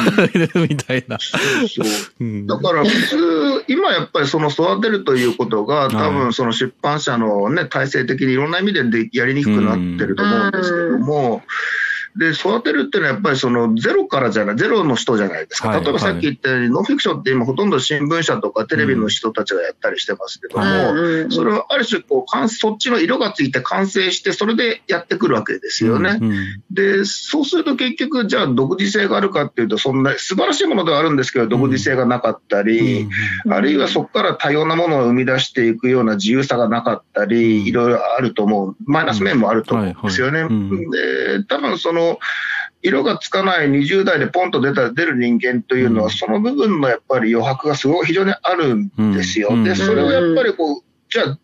[0.55, 1.17] みたいな。
[1.17, 11.41] だから普通、今やっぱりその育てるということが、多分その出版社のね、体制的にいろんな意味でやりにくくなってると思うんですけども、
[12.17, 15.79] で、育てるっていうのはやっぱりそのゼロからじゃない、ゼロの人じゃないですか。
[15.79, 26.19] 例えばさっき言ったように、ノンフィクションって今ほとんど新聞社とかテレビの人たちがやったりしてますけども、それはある種こう、そっちの色がついて完成して、それでやってくるわけですよね。
[26.71, 33.07] で、そうすると結局、じゃあ独自性があるかっていうと、そんな素晴らしいものではあるんですけど、独自性がなかったり、
[33.49, 38.75] あるいはそこから多様なものを生み出していくような自由さがなかったり、いろいろあると思う。
[38.85, 40.43] マイナス面もあると思うんですよね。
[40.43, 42.06] で、多分その、
[42.81, 49.49] 色がつかない20代でポンと出た出る人間というのは、その部分のやっぱり余白がすごい非常にあるんですよ。
[49.63, 51.39] で、それをやっぱりこう、じゃあ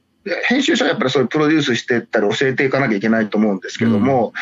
[0.47, 4.33] 編集者はやっぱりそれプロデュースしていったり教えていかなきゃいけないと思うんですけども、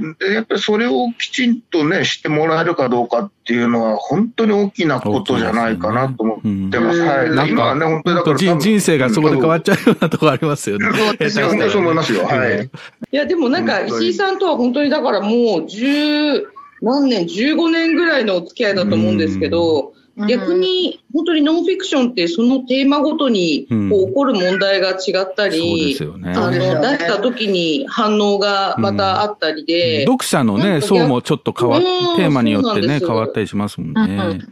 [0.00, 7.00] うん、やっぱりそれをきちんとね、してもらえるかどうかっていうのは、本当に大きなことじゃないかなと思ってます。
[7.00, 7.30] はい。
[7.30, 10.86] なん今はね、本当にだから人生がそこで変わっちゃうようなところありますよね。
[10.86, 12.24] 本当にそう思いますよ。
[12.24, 12.70] はい。
[13.10, 16.46] いや、でもなんか、石井さんとは本当にだからもう十
[16.82, 34.48] 何年、15年ぐらいのお付き合いだと思うんですけど、逆に本当にノンフィクションってそのテーマごとにこう起こる問題が違ったり、うん、ね、あの出した時に反応がまたあったりで、うん、読者のね層もちょっと変わっテーマによってね変わったりしますもんね。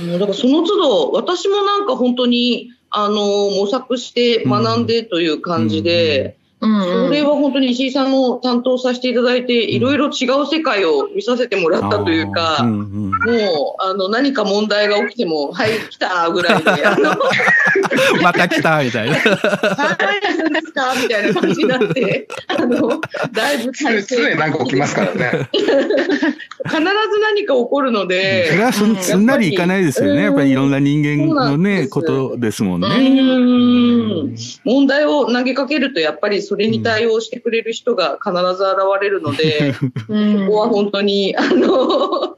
[0.00, 3.16] うん、だからその都度私もなんか本当にあの
[3.50, 17.16] 模索して学んでという感じで、うんそれは本当に石井さんも担当させていただいて、いろいろ違う世界を見させてもらったというか、うんうん、もうあの何か問題が起きても、はい、来たぐらいで、あの
[18.22, 19.16] また来たみたいな。
[19.16, 23.00] はい、何ですかみたいな感じになって、あの
[23.32, 23.72] だいぶ。
[23.72, 25.48] 常に何か起きますからね。
[25.52, 28.50] 必ず何か起こるので。
[28.50, 30.24] それはすすんなりいかないですよね。
[30.24, 32.88] やっぱりいろんな人間のね、ことですもんね。
[32.88, 39.72] うん問題を投げかけると、やっぱりそれに対応してくれる人が必ず現れるので、
[40.08, 42.36] うん、そこは本当に、 あの、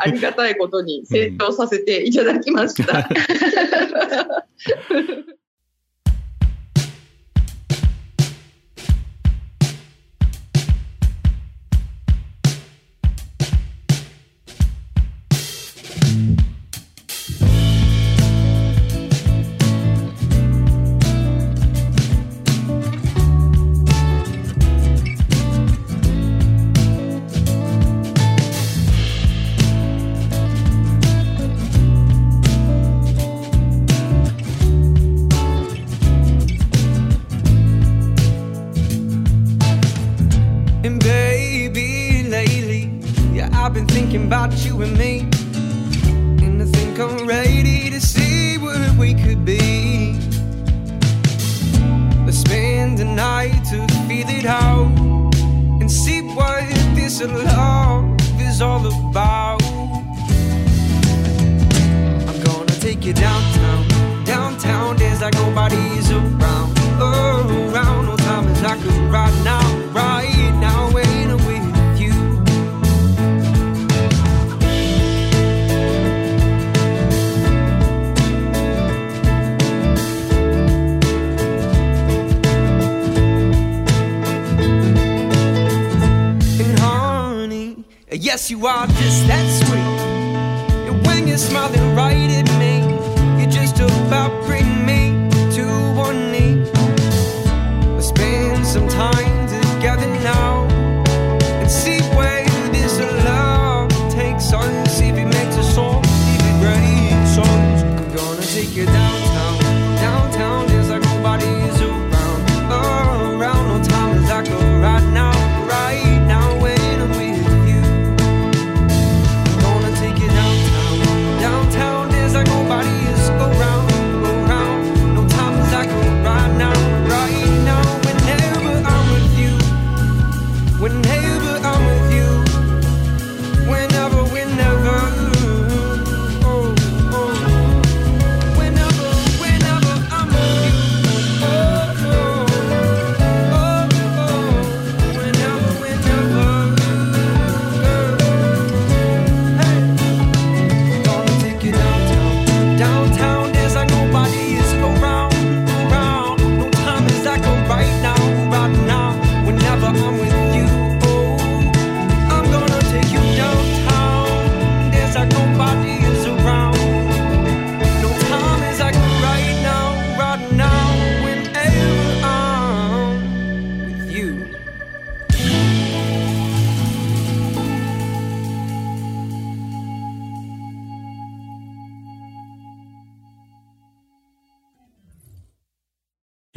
[0.00, 3.08] ありがたいことに成長させていただきました。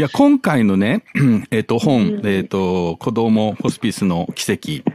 [0.06, 1.04] や、今回のね、
[1.52, 4.90] えっ、と、本、えっ、と、子供ホスピスの奇跡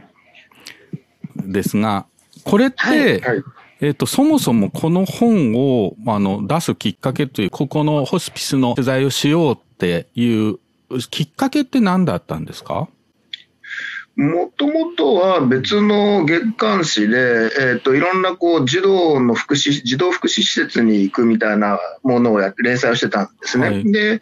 [1.35, 2.05] ですが、
[2.43, 2.95] これって、は
[3.35, 3.43] い。
[3.81, 10.59] えっ、と、そもそもこの本を、あの、出すきっかけという、ここのホスピスの取材をしようっていう
[11.09, 12.87] きっかけって何だったんですか？
[14.15, 23.67] もともとは別の月刊誌で、えっ、と、いろんなこう、児童の福祉、児童福祉施設に行くみたいなものをやって、連載をしてたんですね。
[23.67, 24.19] はいで、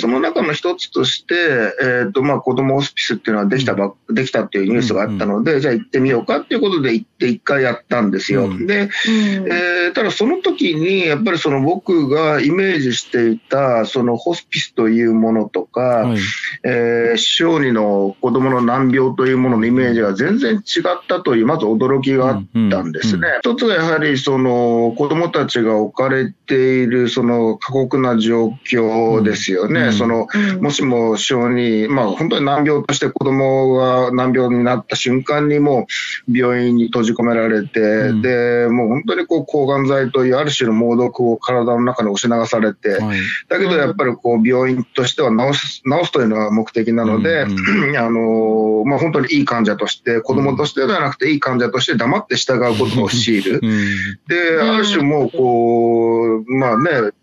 [0.00, 1.34] その中の一つとして、
[1.80, 8.46] えっ、と、まあ、子供ホスピスっていうのはできたば、できたっていうニュースがあったので、じゃあ行ってみようかっていうことで行って一回やったんですよ。
[8.46, 16.18] うんで、えーただその時に、やっぱりその僕がイメージしていた、そのホスピスというものとか、はい。
[16.64, 23.28] えー小児の子供の難病というもののイメージが全然違ったという、まず驚きがあったんですね。
[23.40, 29.80] 一つはやはり、その子供たちが置かれている、その過酷な状況ですよね。
[29.80, 30.26] うんその、
[30.60, 35.86] もしも小児、まあ本当に難病として子供が難病になった瞬間にも
[36.28, 43.18] う病院に閉じ込められて、うんで、もう本当にこう抗がん剤というある種の猛毒を体の中に押し流されて、はい。
[43.48, 53.60] だけどやっぱりこう病院としては治す治すというのが目的なので、うん あのまあ、本当にいい患者として、子供としてではなくていい患者として黙って従うことを強いる。
[53.62, 54.18] うん。
[54.28, 57.14] で、ある種もうこう、まあね、うん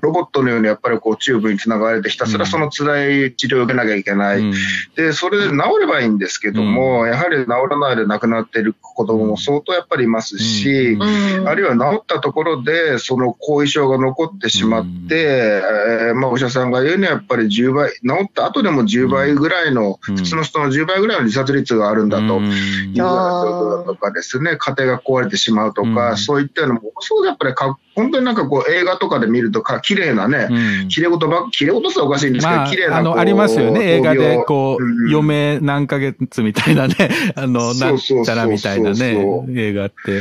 [0.00, 4.38] ロボットのようにやっぱりこうチューブにつながれてひたすらその辛い治療を受けなきゃいけない。
[4.40, 4.54] うん。
[4.94, 11.48] で、それで治ればいいんですけども、やはり治らないで亡くなっている子供も相当やっぱりいますし、うん。
[11.48, 20.16] あるいは治ったところで、その後遺症が残ってしまって、えーまあ、お医者さんが言うにはやっぱり10倍、治った後でも10倍ぐらいの、うん。
[20.16, 22.38] 普通の人の10倍ぐらいの自殺率があるんだと。
[22.38, 22.44] うん。
[22.44, 26.16] いうような状況だとかですね、家庭が壊れてしまうとか、うん。
[26.16, 33.96] そういったのも、そうやっぱりか、本当になんかこう映画とかで見るとか、綺麗なね、うん綺麗事ば、綺麗事さおかしいんですけど、まあ、綺麗なあの、ありますよね。
[33.96, 36.94] 映画で、こう、うん余命何ヶ月みたいなね、
[37.34, 40.20] あの、そなうんちゃらみたいなね映画って。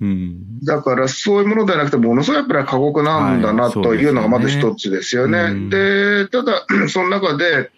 [0.00, 0.64] うん。
[0.64, 5.38] だからそういうものではなくて、ものすごいやっぱり過酷なんだはないというのがまず一つですよね。
[5.38, 7.70] うんで、ただ、 その中で、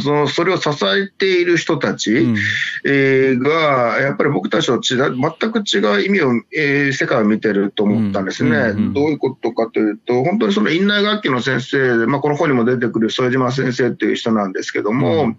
[0.00, 2.36] そのそれを支えている人たち、うん。
[2.84, 15.38] えーが、やっぱり僕たちと違う全く違う意味を、えー世界を見てると思ったんですね、うんうんうんどういうことかというと、本当にその院内楽器の先生で、まあ、この本にも出てくる副島先生という人なんですけども、うん。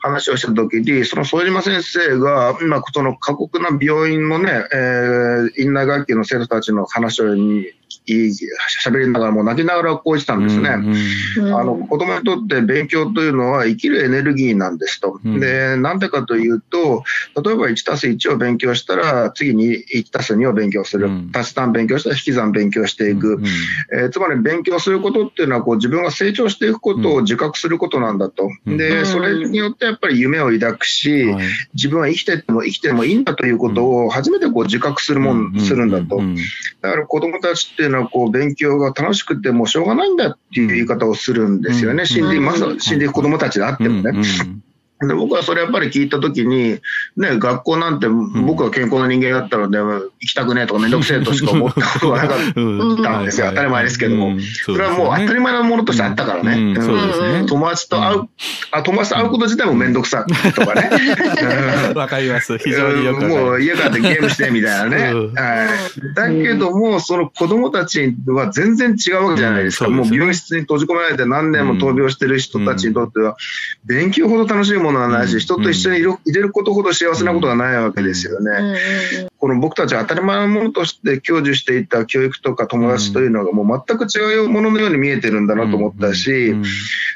[0.00, 7.66] 話をしたときに、その副島先生が、今、その過酷な病院のね、えー院内楽器の生徒たちの話をに
[8.06, 10.68] 喋りながらも泣きながらこう言ってたんですね。
[10.68, 15.20] あの、子供にとって勉強というのは生きるエネルギーなんですと。
[15.24, 17.04] で、なんでかというと、
[17.42, 21.08] 例えば1たす1を勉強したら、次に1たす2を勉強する。
[21.34, 23.40] 足し算勉強したら引き算勉強していく。
[23.92, 28.50] えー、つまり勉強することっていうのは、こう自分が成長していくことを自覚することなんだと。
[28.66, 31.26] で、それによってやっぱり夢を抱くし、
[31.74, 36.20] 自分は生きてても生きてもいいんだということを初めてこう自覚するもん、するんだと。
[36.82, 42.06] だから子供たちっていうのはこう勉強が楽しくてもしょうがないんだっていう言い方をするんですよね。
[42.06, 44.12] 死んで、まず死んでいく子供たちであってもね。
[45.08, 46.80] で僕はそれやっぱり聞いたときに、
[47.16, 52.60] ね、学校なんて僕は健康な人間だったので、行きたくねえとかめんどくせえとしか思ったことがなかった。
[53.20, 53.24] ん。
[53.24, 53.48] ですよ。
[53.48, 54.36] 当たり前ですけども。
[54.64, 56.74] それはもう当たり前のものとしてあったからね。
[57.46, 58.28] 友達と会う、
[58.70, 60.90] あ友達と会うこと自体もめんどくさいとかね。
[61.94, 62.58] わかります。
[62.58, 65.12] 非常によくもう家帰ってゲームしてみたいなね。
[65.34, 66.14] はい。
[66.14, 69.88] だけども、その子供たちは全然違うわけじゃないですか。
[69.88, 73.36] もう病室に閉じ込められて何年も闘病してる人たちにとっては、
[73.84, 75.28] 勉強ほど楽しいものはない。
[75.28, 79.30] し、人と一緒にいる入れることほど幸せなことはないわけですよね。
[79.38, 86.54] この僕たち当たり前のものとして享受していた教育とか友達というのがもう全く違うもののように見えてるんだなと思ったし、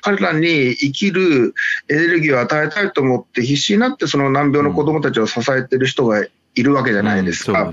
[0.03, 1.55] 彼らに生きる
[1.89, 6.25] エネルギーを与えたいと思って必死になってその難病の子供たちを支えてる人が
[6.59, 7.65] いるわけじゃないですか。
[7.65, 7.73] うん、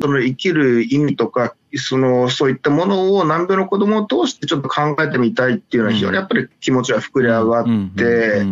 [0.00, 7.64] そ、ね、の生きる意味とか、その、そういったものを難病の子供を通してちょっと考えてみたいっていうのは非常にやっぱり気持ちは膨れ上がっ
[7.96, 8.44] て、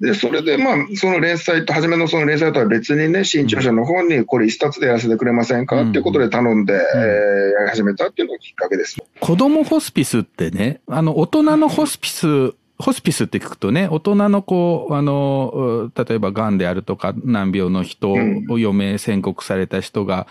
[0.00, 8.96] で、それでまあ、その連載と、初めのその連載とは別にね、新潮社の方にこれ一冊でやらせてくれませんかっていうことで頼んで、えー、やり始めたっていうのがきっかけです。
[9.20, 18.16] 子供ホスピスってね、あの、大人のホスピスホスピスって聞くとね、大人の子、あの、例えば癌であるとか難病の人を
[18.50, 20.28] 余命宣告された人が、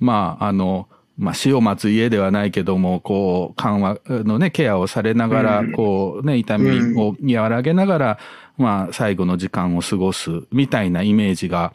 [0.00, 0.88] うん、まあ、あの、
[1.20, 8.18] まあ、死を待つ家ではないけども、こう、緩和のね、ケアをされながら、こうね、痛みを和らげながら、
[8.56, 11.74] まあ、最後の時間を過ごすみたいなイメージが、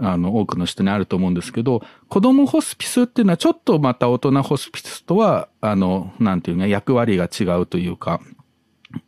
[0.00, 8.20] あの、多くの人にあると思うんですけど、子供ホスピスっていうのはちょっとまた大人ホスピスとは、あの、なんていうか、役割が違うというか、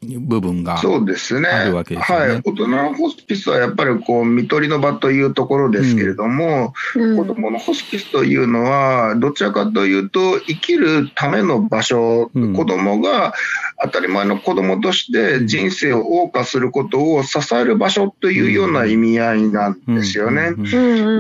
[0.03, 1.49] 部分がそうですね。
[1.49, 2.19] あるわけですね。
[2.19, 2.43] はい。
[2.45, 13.35] 大人のホスピスはやっぱりこう、見取りの場というところですけれども、うん、子供のホスピスというのは、どちらかというと、生きるための場所、うん、子供が
[13.83, 20.53] 当たり前の子供として人生を謳歌することを支える場所というような意味合いなんですよね。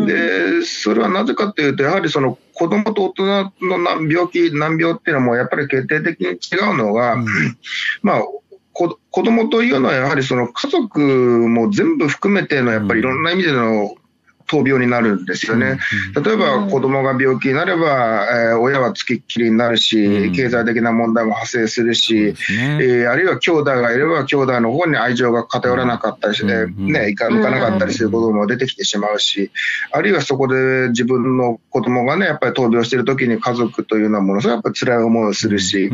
[0.06, 7.26] で、それはなぜかというと、やはりその子供と大人の病気、難病っていうのもやっぱり決定的に違うのが、うん、
[8.02, 8.22] まあ、
[8.86, 13.96] 子供というのはやはりその家族も全部含めてのやっぱりいろんな意味での
[14.48, 15.78] 闘病になるんですよね。
[16.14, 22.34] 例えば子供が病気になれば、えー、親はつきっきりになるし、経済的な問題も発生するし、ね。
[22.80, 29.50] えー、あるいは兄弟がいれば兄弟の方に愛情が偏らなかったりして、ね、いかなかったりすることも出てきてしまうし、
[29.92, 35.90] あるいはそこで自分の子供がね、やっぱり闘病してる時に家族というのはものすごいやっぱ辛い思いをするし、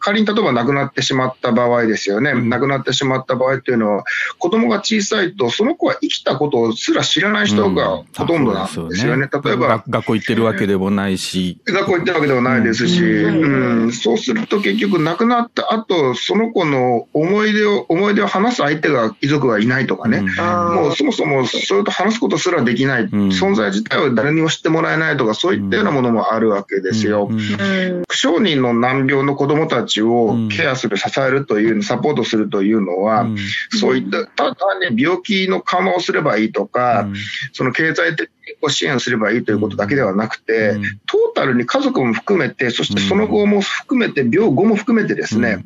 [0.00, 4.04] 仮に例えば亡くなってしまった場合ですよね、亡くなってしまった場合っていうのは、
[4.38, 9.10] 子供が小さいと、その子は生きたことすら知らない人がほとんどなんですよね。
[9.10, 9.28] よね。
[9.44, 9.82] 例えば。
[9.88, 11.60] 学校行ってるわけでもないし。
[11.66, 27.28] 学校行ってるわけでもないですし、うん、そうすると結局亡くなった後、その子の思い出を、思い出を話す相手が、遺族がいないとかね、うん、もうそもそもそれと話すことすらできない、うん、存在自体を誰にも知ってもらえないとか、そういったようなものもあるわけですよ。
[28.08, 33.26] 不承認の難病の子供たちをケアする、支えるという、サポートするというのは、
[33.80, 37.08] そういった、ただ単に病気の緩和をすればいいとか、
[37.52, 38.28] その経済的
[38.60, 40.74] を支援すればいいということだけではなくて、
[41.06, 45.64] トータルに家族も含めて、そしてその後も含めて、病後も含めてですね、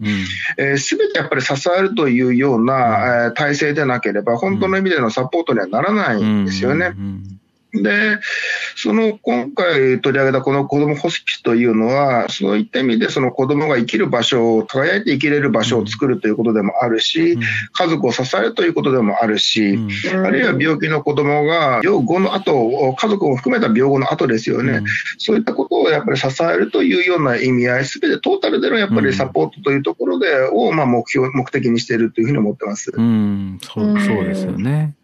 [0.78, 6.94] すべてやっぱり支えるというような、え体制でなければ、本当の意味でのサポートにはならないんですよね。
[7.82, 8.18] で、
[8.76, 17.38] その今回取り上げたこの子どもホスピスというのは、そういった意味でその子どもが生きる場所を、輝いて生きれる場所を作るということでもあるし、
[17.72, 19.78] 家族を支えるということでもあるし、
[20.12, 24.82] あるいは病気の子どもが病後の後、家族を含めた病後の後ですよね、
[25.18, 32.92] そういったことをやっぱり支えるというような意味合い、すべてトータルでのやっぱりサポートというところで、をまあ目標、目的にしているというふうに思ってます。
[32.94, 34.94] うん、そうそうですよね。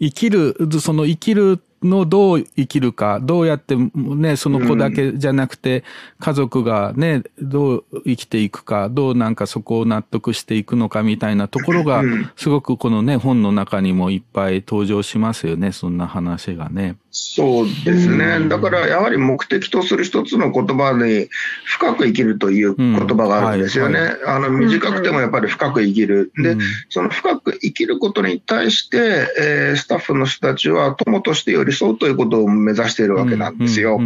[0.00, 5.84] 生きる、その生きるのどう生きるか、どうやってね、その子だけじゃなくて、
[6.18, 12.02] 家族がね、どう生きていくか、どうなんかそこを納得していくのかみたいなところが、
[12.36, 16.96] すごくこのね、本の中にもいっぱい登場しますよね、そんな話がね。
[17.16, 18.48] そうですね。
[18.48, 21.28] だからやはり目的とする一つの言葉に
[21.64, 24.00] 深く生きるという言葉があるんですよね。
[24.26, 26.32] あの短くてもやっぱり深く生きる。
[26.36, 26.56] で、
[26.88, 34.00] その深く生きることに対して、えー、スタッフの人たちは友として寄り添うということを目指しているわけなんですよ。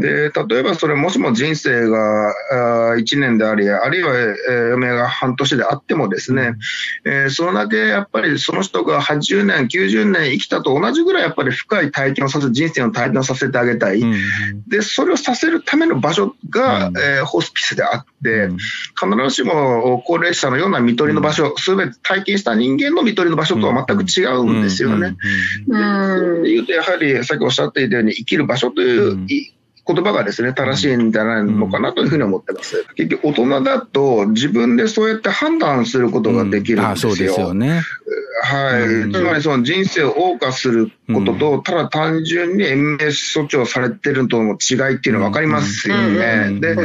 [0.00, 2.34] で、例えばそれもしも人生が
[2.96, 6.54] 1年であり、あるいは、えー、余命が半年であってもですね、
[7.04, 14.00] えー、それだけやっぱりその人が80年、90年生きたと同じぐらいやっぱり深い体験をさせ、人生を体験させてあげたい。
[14.00, 14.16] うん
[14.68, 25.16] で、それをさせるための場所が、うん、えー、ホスピスであって、必ずしも高齢者のような看取りの場所、すべて体験した人間の看取りの場所とは全く違うんですよね。
[25.68, 26.42] うん。
[26.42, 29.26] で言うと、やはりさっきおっしゃっていたように、生きる場所という、
[29.86, 32.84] 言葉がですね、正しいんじゃないのかなというふうに思ってます。
[32.96, 37.10] 結局、大人だと自分でそうやって判断することができるんですよ。
[37.10, 37.82] うん、そうですよね。
[38.42, 39.12] はい。
[39.12, 46.58] つまりその人生を謳歌することと、ただ単純に延命措置をされてるとの違いっていうのは分かりますよね。
[46.60, 46.76] で、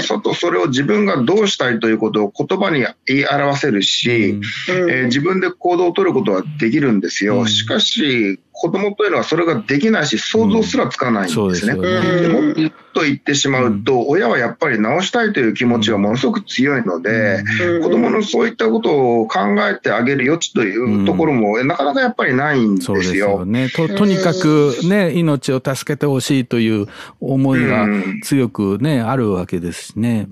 [0.00, 7.46] 外それを自分がどうしたいということを言葉に言い表せるし、え自分で行動を取ることはできるんですよ。
[7.46, 11.74] しかし、子供というのはそれができないし、想像すらつかないんですね。
[11.74, 17.44] でもっと言ってしまうと、親はやっぱり直したいという気持ちがものすごく強いので、
[17.82, 22.94] 子供のそういったことを考えてあげる余地というところも、なかなかやっぱりないんですよ。
[22.94, 23.68] そうですよね。
[23.68, 26.86] と、とにかくね、命を助けてほしいという
[27.20, 27.86] 思いが
[28.22, 30.28] 強くね、あるわけですしね。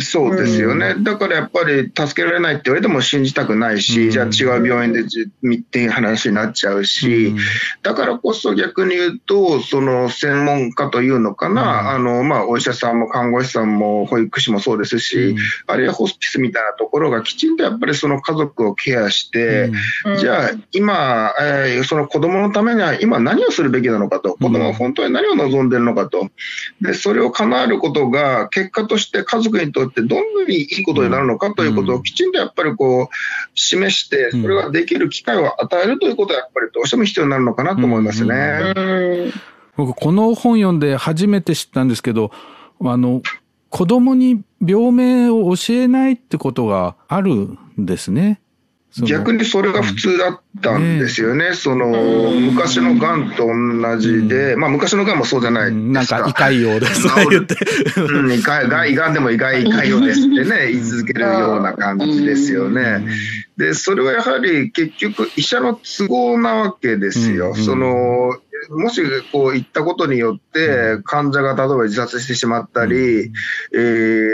[0.00, 4.26] そうですよね、だからやっぱり助けられないって言われても信じたくないし、うん、じゃあ
[4.56, 5.04] 違う病院でっ
[5.62, 7.38] ていう話になっちゃうし、うん、
[7.82, 15.36] だからこそ逆に言うと、その専門家というのかな、あのまあ、お医者さんも看護師さんも保育士もそうですし、
[15.66, 19.70] あるいはホスピスみたいなところがきちんとやっぱりその家族をケアして、
[20.18, 26.30] じゃあ今、えー、その子供のためには今何をするべきなのかと、子供は本当に何を望んでるのかと、
[26.80, 33.08] でそれを叶えることが結果として家族にとってってどんなにいいことになるのかということをきちんとやっぱりこう
[33.54, 39.32] 示して、それができる機会を与えるということはやっぱりどうしても必要になるのかなと思いますね。
[39.76, 42.30] 僕この本読んで初めて知ったんですけど、
[42.82, 43.22] あの、
[43.68, 48.40] 子供に病名を教えないってことがあるんですね。
[48.98, 51.50] 逆にそれが普通だったんですよね。
[51.50, 51.86] ねその、
[52.32, 55.72] 昔のがんと同じで、うん、まあ昔のがんもそうじゃない。
[55.72, 57.56] なんか胃潰瘍ですと言って。
[58.00, 63.06] うん、胃がんでも胃が胃潰瘍ですってね、 言い続けるような感じですよね。
[63.56, 67.54] で、それはやはり結局医者の都合なわけですよ。
[67.54, 68.36] その、
[68.68, 69.02] もし
[69.32, 73.32] こう行ったことによって、患者が例えば自殺してしまったり、うん、
[73.74, 73.78] え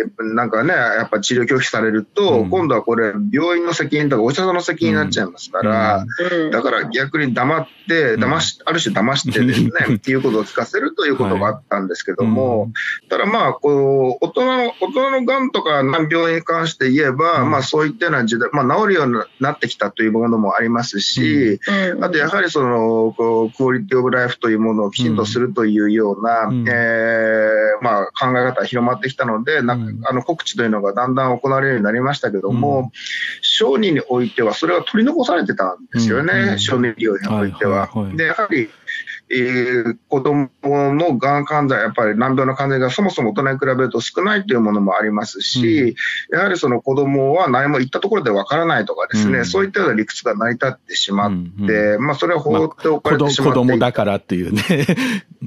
[0.04, 21.60] ー、なんかね、やっぱ治療拒否されると、うん、今度はこれ、病院の責任とかお医者さんの責任になっちゃいますから、うん、だから逆に黙って、騙し、ある種騙してですね、っていうことを聞かせるということがあったんですけども、はい、ただまあ、こう、大人の、大人の癌とか難病に関して言えば、まあそういったような時代、まあ治るようになってきたというものもありますし、
[22.00, 32.90] あとやはりその、こう、クオリティオブライフというものをきちんとするというような、うん、えー、まあ、考え方が広まってきたので、なあの告知というのがだんだん行われるようになりましたけども、
[33.42, 37.88] 小児においてはそれは取り残されてたんですよね、小児医療においては。
[38.14, 38.68] でやはり
[39.28, 45.96] えー、子供のがん患者、やっぱり難病の患者がそもそも大人に比べると少ないというものもありますし、
[46.30, 54.62] うん、やはりその子供は何も言ったところでわからないとかですね、うん、そういったような理屈が成り立ってしまって、うん、まあそれは放っておかれてしまって、まあ、子供だからっていうね、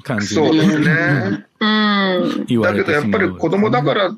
[0.04, 0.42] 感じで。
[0.42, 1.46] そうですね。
[1.62, 2.62] うん。
[2.62, 4.14] だけどやっぱり子供だから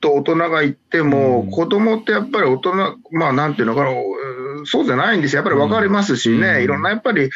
[0.00, 2.74] と大人が言っても、うん、子供ってやっぱり大人、
[3.12, 3.90] まあなんていうのかな、
[4.64, 5.42] そうじゃないんですよ。
[5.42, 7.30] やっぱりわかりますしね、いろんなやっぱり、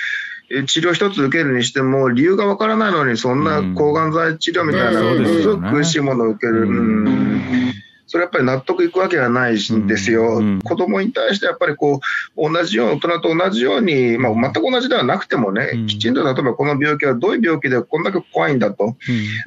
[0.67, 6.63] 治療一つ受けるにしても、理由がわからないのに、そんな抗がん剤治療みたいな、ものすごく苦しいものを受ける。
[6.63, 7.73] うん
[8.11, 10.39] それやっぱり納得いくわけがないんですよ。
[10.39, 12.01] うん、子供に対してやっぱりこ
[12.37, 18.97] う、同じよう、大人と同じように、まあ、全く同じではなくてもね、うん、きちんと例えばこの病気はどういう病気でこんだけ怖いんだと。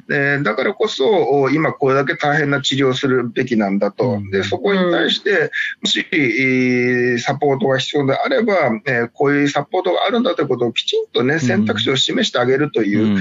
[0.08, 4.18] でだからこそ、今これだけ大変な治療をするべきなんだと。
[4.32, 5.50] で、そこに対して、
[5.82, 8.54] もし、サポートが必要であれば、
[8.86, 13.18] えこういうサポートがあるんだということをきちんとね、選択肢を示してあげるという。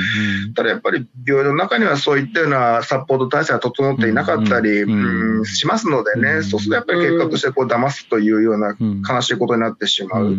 [0.55, 4.93] ただやっぱり病院の中にはそういったようなサポート体制が整っていなかったり、うん。
[4.93, 8.75] うん、しますのでね、そうするとやっぱり結果としてこう騙すというような
[9.07, 10.37] 悲しいことになってしまう。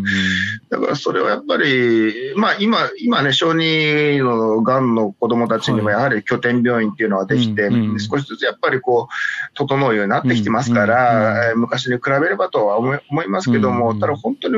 [0.70, 14.56] だからそれはやっぱり、まあ今、今ね、小児のがんの子供たちにもやはり拠点病院っていうのができて、少しずつやっぱりこう、整うようになってきてますから、昔に比べればとは思いますけども、ただ本当に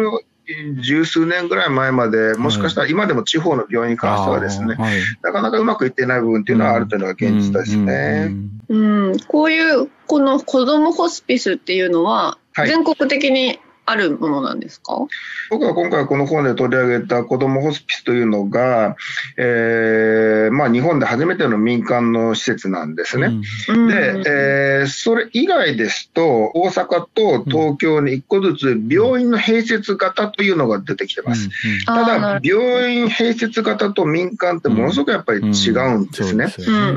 [0.81, 8.33] 十数年ぐらい前まで、もしかしたら今でも地方の病院に関してはですね、はい、なかなかうまくいってない部分っていうのはあるというのが現実ですね。
[8.69, 15.07] うん、うん、こういう、この子どもホスピスっていうのは、全国的にあるものなんですか？
[15.51, 18.97] 僕は今回この本で取り上げた子どもホスピスというのが、
[19.37, 23.33] えーまあ、日本で初めての民間の施設なんですね。
[23.69, 31.49] うん、で、えー、それ以外ですと、大阪と東京に1個ずつ病院の併設型というのが出てきてます。
[31.89, 36.53] うんうん、ただ、病院併設型と民間ってものすごくやっぱり違うんですね。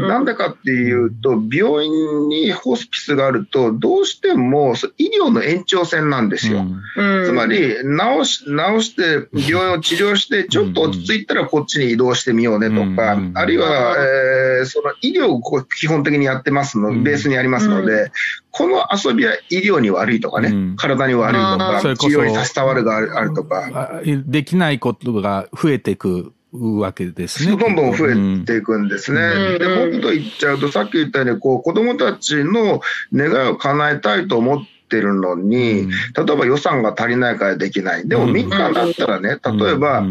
[0.08, 6.66] なんでかっていうと、病院にホスピスがあると、どうしても医療の延長線なんですよ。
[7.26, 18.12] つまり、治し、治して、病院を治療して、ちょっと落ち着いたらこっちに移動してみようねとか、あるいは、えー、その医療を基本的にやってますの、ベースにありますので、
[18.52, 24.02] この遊びは医療に悪いとかね、体に悪いとか、治療に差し障るがあるとか。
[24.04, 27.56] できないことが増えていくわけですね。
[27.56, 29.22] どんどん増えていくんですね。
[29.22, 32.82] うん、で、もっと言っちゃうと、さっき言ったように、こう、子供たちの
[33.14, 38.08] 願いを叶えたいと思って、ってるのに、例えば予算が足りないからできない。
[38.10, 40.04] でも民間だったらね、例えば、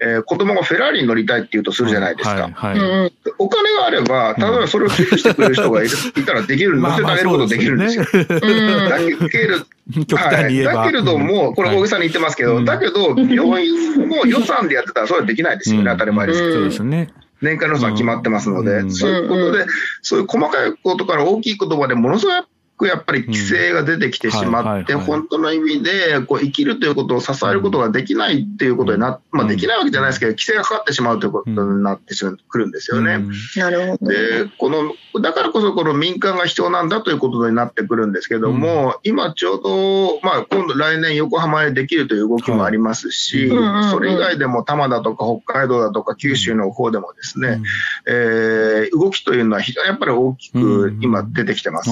[0.00, 2.50] えー、子供がフェラーリに乗りたいって言うとするじゃないですか。
[2.52, 8.04] はいはい、お金があれば、例えばそれを寄付してくれる人がいるいたらできる、乗せてあげることできるんですよ。
[8.04, 9.56] だけれ
[10.16, 16.52] はい、だけれども、これ大げさに言ってますけど、だけど、病院の予算でやってたらそれはできないですよね、当たり前ですけど。
[16.54, 17.08] そうですね。
[17.40, 19.66] 年間予算決まってますので、そういうことで、
[20.02, 22.42] そういう細かいことから大きい言葉でものすごい
[22.76, 32.14] くやっぱり規制が出てきてしまって、本当の意味でこう生きるということを支えることができないっていうことにな、まあ、できないわけじゃないですけど、規制がかかってしまうということになって
[32.48, 33.24] くるんですよね。
[33.56, 34.10] なるほど。
[34.10, 43.48] でこのだからこそこの民間が必要なんだということになってくるんですけども、今ちょうど、まあ、今度来年横浜でできるという動きもありますし、
[43.90, 47.62] それ以外でも多摩だとか北海道だとか九州の方でもですね、
[48.06, 51.90] えー、動きというのは非常にやっぱり大きく今出てきてます。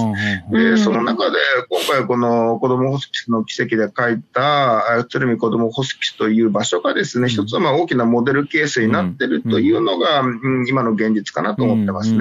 [0.51, 1.37] でその中で、
[1.69, 12.19] 今回この子どもホスピスの奇跡で書いた、鶴見子どもホスピスという場所がですね、一つはまあ大きなモデルケースになってるというのが、うん、今の現実かなと思ってますね。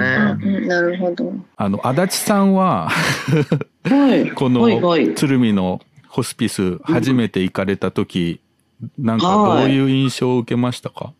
[0.66, 1.32] なるほど。
[1.56, 2.88] あの、足立さんは
[3.84, 4.66] はい、 この
[5.14, 8.40] 鶴見のホスピス初めて行かれた時、
[8.98, 9.26] なんか
[9.60, 11.12] どういう印象を受けましたか、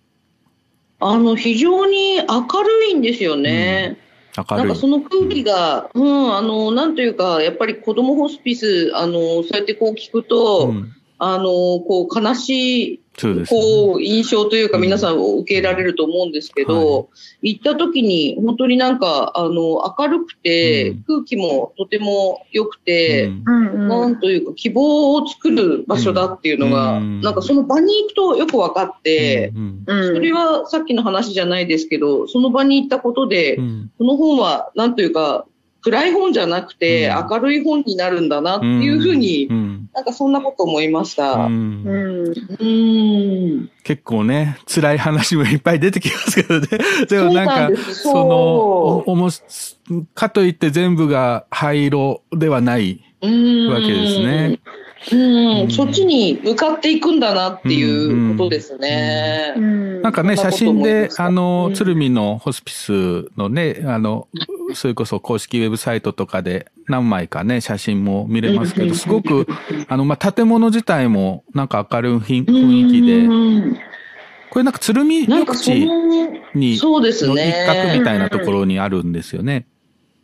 [1.01, 3.99] あの、非常に明るいんですよね。
[4.37, 13.01] なんかその空気が、うん、あの、なんというか、やっぱり子供ホスピス、あの、そうやってこう聞くと、うん、あの、こう悲しい
[13.49, 17.07] こう、印象というか皆さん受けられると思うんですけど、は
[17.43, 29.53] い、行った時に本当になんか、あの、明るくて、うん、空気もとても良くて、うん、なんというか希望を作る場所だっていうのが、うん、なんかその場に行くとよく分かって、
[29.87, 33.59] それはさっきの話じゃないですけど、その場に行ったことで、
[33.99, 35.47] この本はなんというか、
[35.85, 39.49] 暗い本じゃなくて、明るい本になるんだなっていうふうに、
[39.93, 41.47] なんかそんなこと思いました。
[43.83, 46.69] 結構ね、辛い話もいっぱい出てきますけどね。
[47.07, 49.29] でもなんか、その、おも
[50.15, 53.29] かといって全部が灰色ではないわ
[53.79, 54.61] けですね。
[55.13, 59.53] うん、そっちに向かっていくんだなっていうことですね。
[60.03, 64.29] なんかね、写真で、あの、鶴見のホスピスのね、あの、
[64.75, 69.47] それこそ公式ウェブサイトとかで何枚かね、写真も見れますけど、すごく、
[69.89, 73.77] あの、まあ、建物自体もなんか明るい雰囲気で、
[74.51, 75.87] これなんか鶴見緑地
[76.55, 77.67] に、そうですね。
[77.67, 79.67] 一角みたいなところにあるんですよね。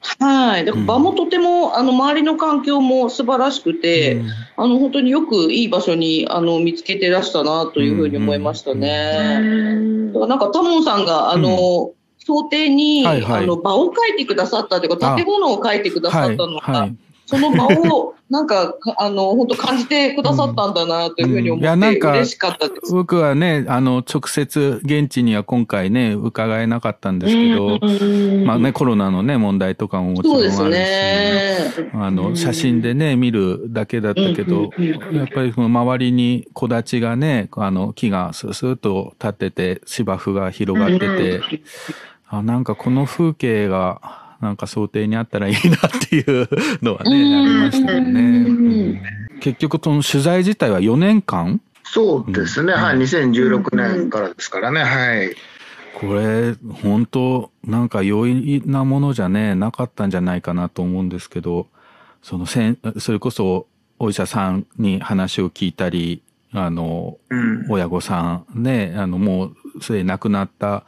[0.01, 0.65] はい。
[0.65, 9.39] で場もとても、あの、周りの環境も素晴らしくて、うん、あの、本当によくいい場所に、あの、見つけてらしたな、というふうに思いましたね。
[9.41, 16.97] うん、だからなんか、タモンさんが、あの、想定に、はいはい、あの場を書いてくださったというか、建物を書いてくださったのが、はいはい、
[17.31, 22.93] その場を、なんか、あの、本当感じてくださったんだな、というふうに思って、うん、嬉しかったです。
[22.93, 27.79] 僕はね、あの、直接、現地には今回ね、伺えなかったんですけど、
[28.45, 31.57] まあね、コロナのね、問題とかももちろんあるし、ね、
[31.95, 34.71] あの、写真でね、見るだけだったけど、
[35.13, 41.41] やっぱりその周りに木立がね、あの、木がスースーと立ってて、芝生が広がってて、
[42.29, 46.49] あなんかこの風景がなんか想定にあったらいいなっていう
[46.83, 49.03] のはね、ありましたよね。
[49.41, 51.61] 結局その取材自体は4年間？
[51.85, 55.35] そうですね、はい、2016年からですからね、はい。
[55.99, 61.67] これ、本当なんか容易なものじゃね、なかったんじゃないかなと思うんですけど、
[62.23, 63.67] そのせん、それこそ
[63.99, 66.23] お医者さんに話を聞いたり、
[66.53, 70.85] あの、うん、親御さんね、あの、もうすでに亡くなった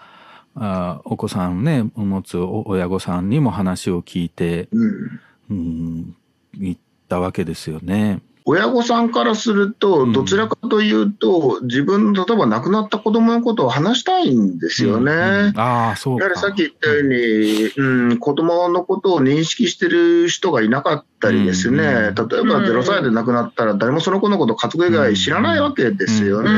[0.54, 6.16] あお子さんね、持つ親御さんにも話を聞いて、うん、うん、
[6.58, 8.20] 行ったわけですよね。
[8.44, 15.12] 親御さんからすると、どちらかというと、うん、自分、例えば亡くなった子供のことを話したいんですよね。
[15.12, 26.50] うんうん、ああ、そうやはりさっき言ったように、うん、子供のことを認識してる人がいなかったりですね、例えば0歳で亡くなったら、誰もその子のこと家族以外知らないわけですよね。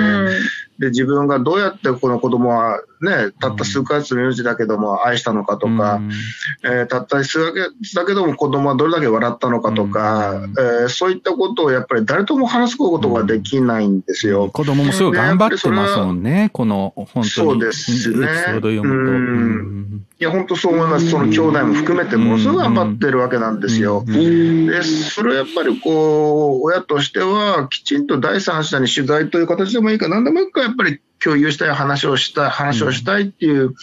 [0.79, 6.11] で、自分がどうやってこの子供はね、たった数ヶ月の命だけども愛したのかとか、うん、
[6.64, 14.45] えー、たった数ヶ月だけども子供はどれだけ笑ったのかとか、うん、えー、そういったことをやっぱり誰とも話すことができないんですよ。
[14.45, 17.29] うん、子供もすごい頑張ってますもんね、この本当に。
[17.29, 18.29] そうですね。
[20.20, 21.11] いや、本当そう思います。
[21.11, 24.05] その兄弟も含めてものすごい頑張ってるわけなんですよ。
[24.07, 33.75] で、それをやっぱりこう、親としてはきちんと第三者に取材という形でもいいか、何でもいいかやっぱり共有したい話をしたい、話をしたいっていう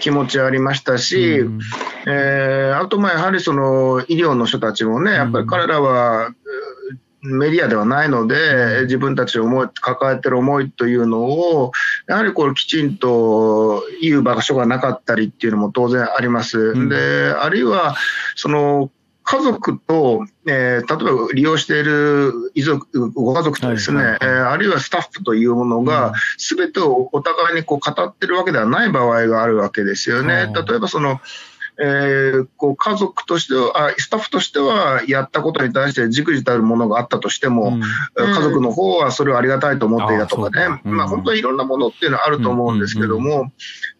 [0.00, 1.60] 気持ちありましたし、うん、
[2.06, 6.32] えー、あとまあやはりその医療の人たちもね、やっぱり彼らは、
[7.22, 11.72] メディアではないので、自分たち思い、抱えてる思いというのを、
[12.06, 16.58] やはりこれきちんと言う場所がなかったりっていうのも当然あります。
[16.58, 17.96] うん、で、あるいは、
[18.36, 18.90] その、
[19.26, 30.52] 家族と、えー、例えば利用している遺族、ご家族とですね、はいはい、えー、あるいはスタッフというものが、すべてをお互いにこう語ってるわけではない場合があるわけですよね。
[30.54, 31.20] 例えばその、
[31.78, 43.52] えー、こう家族としてはあ、スタッフとしてはやったことに対してじくじたるものがあったとしても、うん、家族の方はそれをありがたいと思っていたとかね、うん、まあ、本当にいろんなものっていうのはあると思うんですけども、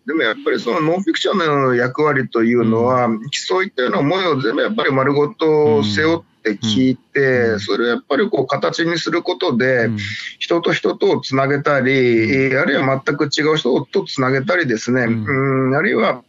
[0.06, 9.90] でもやっぱりそのノンフィクションの役割というのは、そういったような思いを全部やっぱり丸ごと背負って聞いて、それをやっぱりこう形にすることで、
[10.38, 16.22] 人と人とをつなげたり、あるいは全く違う人とつなげたりですね、うん、あるいは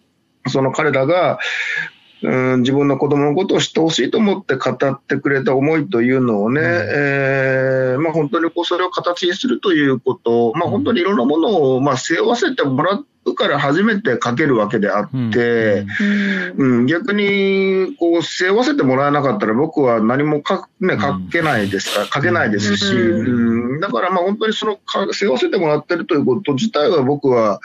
[0.50, 1.40] その彼らが、
[2.24, 13.06] うん、自分の子供のことを知ってほしいと思って語ってくれた思いというのをね、うん、えー、まあ、本当にこうそれを形にするということ、まあ、本当にいろんなものをまあ背負わせてもらって、
[13.38, 15.86] から初めて書けるわけであって、
[16.58, 24.80] うん、うん、逆にこう背負わせてもらえなかったら僕は何も書,、ね、書けないですから、書けないですし、うん、だからまあ本当にその
[25.14, 27.62] 背負わせてもらってるということ自体は僕は、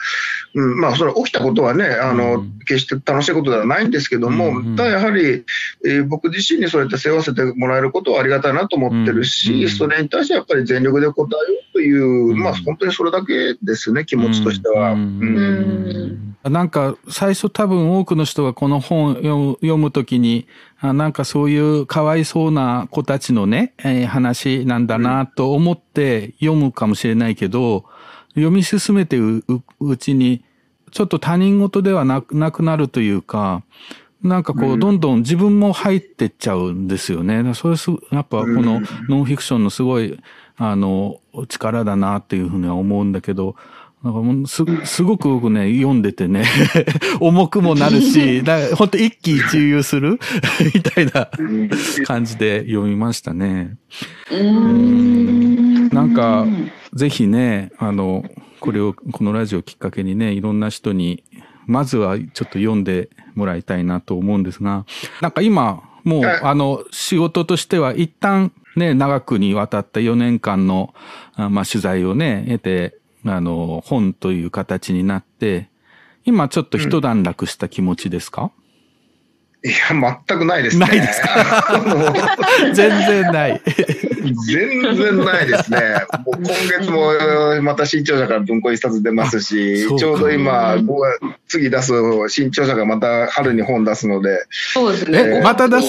[0.55, 5.43] うん、まあそれ起きたことはね、あの、決して楽しいことではないんですけども、ただやはり、
[5.85, 14.91] えー、僕自身にそうやって背負わせてもらえることはありがたいなと思ってるし、それに対してやっぱり全力で答えようという、まあ本当にそれだけですね、気持ちとしては。
[14.91, 20.45] うんなんか最初多分多くの人がこの本を読むときに、
[20.81, 27.85] なんかそういうかわいそうな子たちのね、えー、話なんだなと思って読むかもしれないけど、
[28.35, 29.43] 読み進めてう
[29.97, 30.43] ちに、
[30.91, 33.63] ちょっと他人事ではなくなるというか、
[34.21, 37.53] なんかこう、どんどん自分も入ってっちゃうんですよね。
[37.53, 40.17] それす、やっぱこのノンフィクションのすごい、
[40.55, 41.19] あの、
[41.49, 43.55] 力だなっていうふうには思うんだけど、
[44.03, 46.43] なんかもうす、すごく僕ね、読んでてね、
[47.21, 50.19] 重くもなるし、だ本当一喜一憂する
[50.75, 51.29] みたいな
[52.05, 53.77] 感じで読みましたね。
[54.29, 55.87] うん。
[55.87, 56.45] なんか、
[56.93, 58.25] ぜひね、あの、
[58.59, 61.23] これを、このラジオきっかけにね、いろんな人に、
[61.65, 64.85] まずはちょっと読んでもらいたいなと思うんですが、
[65.21, 70.93] なんか今、もう、あの、仕事としては一旦ね、長くにわたった4年間の、
[71.37, 75.69] まあ、取材をね、得て、あの、本という形になって、
[76.25, 78.51] 今ちょっと一段落した気持ちですか、
[79.63, 79.75] いや、
[80.27, 80.85] 全くないですね。
[80.87, 81.81] ないですか？
[82.73, 83.61] 全然ない。
[84.23, 85.79] 全然ないですね。
[86.25, 86.45] もう今
[86.79, 90.77] 月もまた新潮社から文庫一冊出ますし、ちょうど今、
[91.47, 91.93] 次出す
[92.29, 94.45] 新潮社がまた春に本出すので。
[94.73, 95.37] そうですね。
[95.39, 95.87] え、また出す？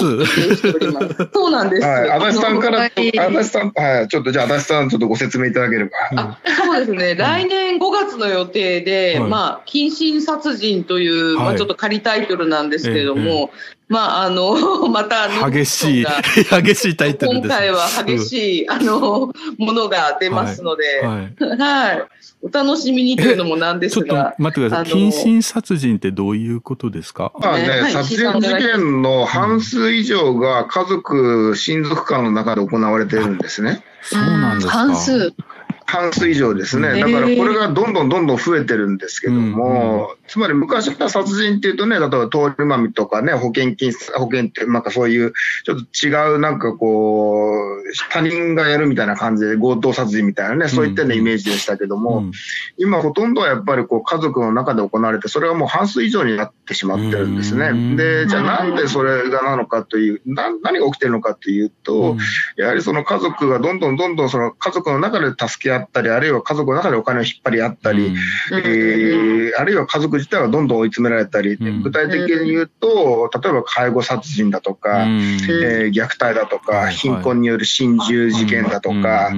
[1.33, 1.87] そうなんです。
[1.87, 2.11] はい。
[2.11, 4.09] 足立さんから、足立さん、はい。
[4.09, 5.91] ちょっとじゃあ足立さん、ちょっとご説明いただければ。
[6.17, 7.15] あそうですね。
[7.15, 13.51] 来年5月の予定で、まあ、近親殺人という、まあちょっと仮タイトルなんですけれども、
[13.89, 16.07] まあ、あの、 また、激しい、
[16.63, 17.49] 激しいタイトルです。
[17.49, 21.59] 今回は激しい、うん、あの、ものが出ますので、はい。
[21.59, 22.05] はい、
[22.43, 24.07] お楽しみにというのもなんですが。
[24.07, 24.87] ちょっと待ってください。
[24.87, 27.33] 近親殺人ってどういうことですか？
[27.39, 33.85] まあね、はい、殺人事件の半数以上が家族、親族間の中で行われてるんですね。
[34.03, 34.73] そうなんですか。
[34.73, 35.35] 半数。
[35.95, 37.01] 半数以上ですね。
[37.01, 45.33] だからこれがどんどんどんどん増えてるんですけども、つまり昔は殺人っていうとね、例えば通り魔みとかね、保険金、保険って、なんかそういう、
[45.65, 52.25] ちょっと違うなんかこう、他人がやるみたいな感じで強盗殺人みたいなね、そういったようなイメージでしたけども、
[52.77, 57.97] 今ほとんどはやっぱりこう家族の中で行われて、それはもう半数以上になってしまってるんですね。
[57.97, 62.17] で、じゃあなんでそれがなのかという、な何が起きてるのかというと、
[62.57, 68.15] やはりその家族がどんどんどんどんその家族の中で助け合ったり、あるいは家族の中でお金を引っ張り合ったり、
[68.53, 79.33] えー、あるいは家族自体はどんどん追い詰められたり、具体的に言うと、例えば介護殺人だとか、えー、虐待だとか、貧困による心中事件だとか、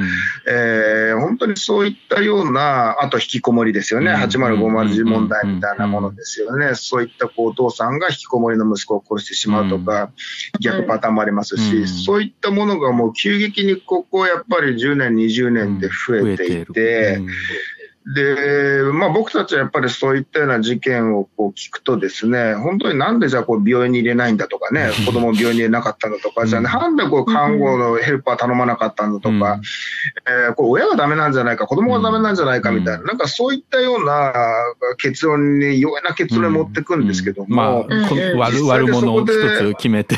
[0.49, 10.11] えー、本当にそういったような、あと引きこもりですよね、8050問題みたいなものですよね、そういったこうお父さんが引きこもりの息子を殺してしまうとか、
[10.61, 17.19] 逆パターンもありますし、そういったものがもう急激にここやっぱり10年、20年で増えていて、
[18.07, 29.61] で、まあ僕たちはやっぱりそういったような事件をこう聞くとですね、本当になんでじゃあこう病院に入れないんだとかね、 子供を病院に入れなかったんだとか、じゃあなんでこう看護のヘルパー頼まなかったんだとか、
[30.29, 34.33] えー、これ親がダメなんじゃないか、子供がダメなんじゃないかみたいな、なんかそういったような
[34.99, 37.57] 結論に、弱いな結論に持ってくんですけども。
[37.57, 37.79] まあ、
[38.37, 40.17] 悪悪者を一つ決めて。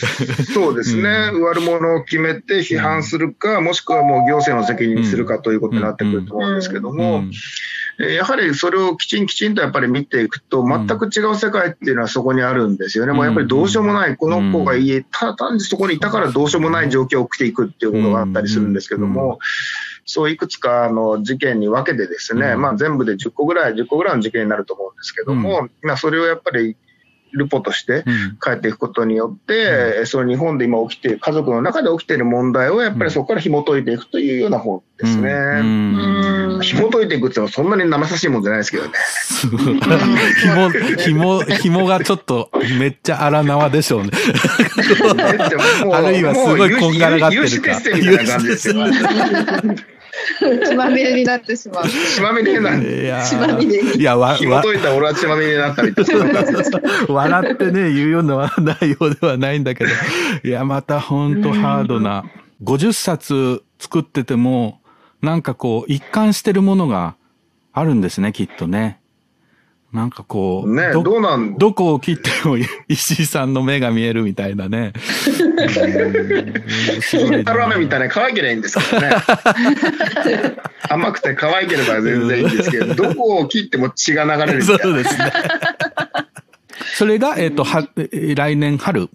[0.54, 7.09] そうですね、悪者を決めて批判するか、もしくはもう行政の責任にするかということになってくると思うんですけども、
[7.98, 13.12] やはりそれをきちんきちんとやっぱり見ていくと、全く違う世界っていうのはそこにあるんですよね。
[13.12, 19.38] もうやっぱりどうしようもない、この子が家、ただ単にそこにいたからどうしようもない状況を起きていくっていうことがあったりするんですけども、
[20.06, 26.76] そういくつかの事件に分けてですね、まあ全部で10個ぐらい、10個ぐらいの事件になると思うんですけども、まあそれをやっぱり
[27.32, 28.04] ルポとして
[28.42, 35.30] 帰っていくことによって、うん、その日本で今起きている、家族の中で起きている問題をやっぱりそこから紐解いていくというような本ですね。
[35.30, 38.92] うん、紐解いていくってのはそんなに生さしいもんじゃないですけどね。
[40.96, 44.10] 紐、紐、紐がちょっとめっちゃ荒縄でしょうね。
[45.92, 47.46] あるいはすごいこんがらがってるか。
[47.46, 48.74] 有志みたいな感じですよ。
[50.40, 51.88] 血まみれになってしまう。
[51.88, 53.96] 血まみれなんいや、血まみれに。
[53.96, 55.94] いや、わ、紐解いた俺は血まみれになったり
[57.08, 59.90] 笑ってね、言うような内容ではないんだけど、
[60.44, 62.24] いや、またほんとハードな。
[62.62, 64.80] 50冊作ってても、
[65.22, 67.14] なんかこう、一貫してるものが
[67.72, 68.99] あるんですね、きっとね。
[69.92, 71.58] なんかこう、ね、どどうなん？
[71.58, 72.56] どこを切っても
[72.88, 74.92] 石井さんの目が見えるみたいなね。
[77.78, 79.10] みたいな可愛ければいいんですけどね。
[80.88, 84.82] 甘くて可愛ければ全然いいんですけど、どこを切っても血が流れるみたいな。
[84.82, 85.32] そうですね。
[86.94, 87.88] それが、えっ、ー、と、は、
[88.36, 89.08] 来年春？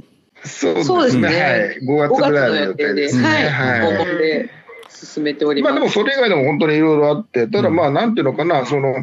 [0.43, 1.27] そうですね。
[1.27, 1.79] はい。
[1.83, 3.27] 5月ぐらいの予定ですね。
[3.27, 3.43] はい。
[3.45, 4.64] はい
[4.95, 5.73] 進めております。
[5.73, 8.95] まあでもそれ以外でも本当にいろいろあって、ただまあなんていうのかな、その、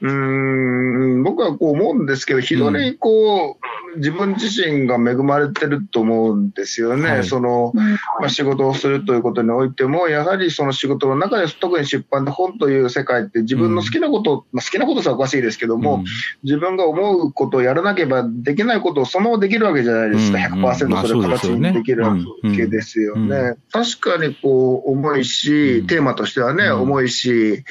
[0.00, 3.58] うん、僕はこう思うんですけど、非常にこ
[3.94, 7.08] う、自分自身が恵まれてると思うんですよね。
[7.08, 16.04] はい、その、まあ仕事をするということにおいても、やはりその仕事の中で特に出版で本という世界って自分の好きなこと、まあ好きなことさおかしいですけども、
[16.42, 20.38] 自分が思うことをやらなければできないことをそのままできるわけじゃないですか。
[20.38, 22.16] 100%それ形にできるわ
[22.56, 23.54] けですよね。
[23.72, 27.64] 確かにこう、重いし、し、テーマとしてはね、重いし、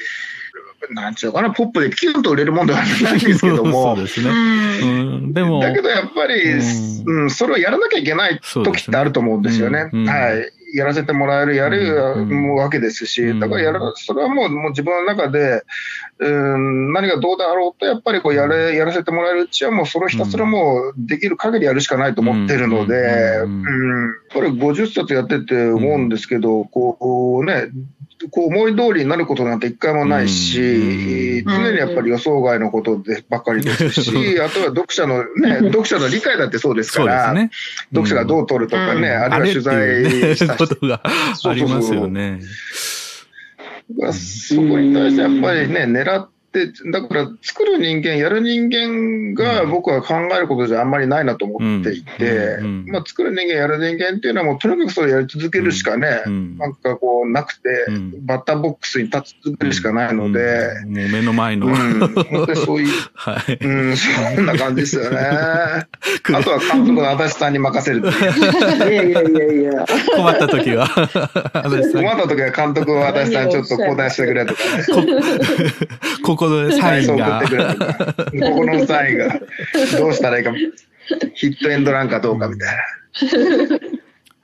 [0.90, 3.94] なんちゅうかな、ポップでキュンと売れるもんでは ないんですけども。
[3.96, 4.30] そうですね。
[4.30, 4.84] う
[5.28, 5.60] ん、でも。
[5.60, 6.42] だけどやっぱり、
[7.06, 9.90] うん、それをやらなきゃいけない時ってあると思うんですよね。
[9.92, 10.57] はい。
[10.74, 11.96] やらせてもらえる、やる
[12.56, 15.62] わけですし、だからやら、それはもうもう自分の中で、
[16.18, 27.68] うん、何がどうであろうと、やっぱりこうやれ、やらせてもらえるうちはもうそれをひたすらもうできる限りやるしかないと思ってるので、うん、これ50冊やってて思うんですけど、こうね、
[28.30, 34.10] こう思い通りになることなんて一回もないし、常にやっぱり予想外のことでばっかりですし、
[34.40, 37.50] あとは読者のね、 読者の理解だってそうですから、ね、
[37.90, 42.40] 読者がどう取るとかね、あるいは取材したことがありますよね。
[44.12, 56.22] そこに対してやっぱりね、狙っで、だから作る人間、やる人間が僕は考えることじゃあんまりないなと思っていて、まあ作る人間、やる人間っていうのはもうとにかくそれやり続けるしかね、
[56.58, 57.68] なんかこうなくて、
[58.22, 61.66] バッターボックスに立ち続けるしかないので、もう目の前の。
[61.66, 65.18] うん、本当にそういう、 はい、うん、そんな感じですよね。
[65.20, 65.86] あ
[66.42, 69.86] とは監督の足立さんに任せるっていやいやいやいや。
[70.16, 70.88] 困った時は。
[70.96, 74.84] 困った時は監督は足立さんちょっと交代してくれとかね。
[76.38, 77.42] ここのサインが。
[77.42, 79.40] ここのサインが、
[79.98, 80.52] どうしたらいいか、
[81.34, 83.78] ヒットエンドランかどうかみたいな。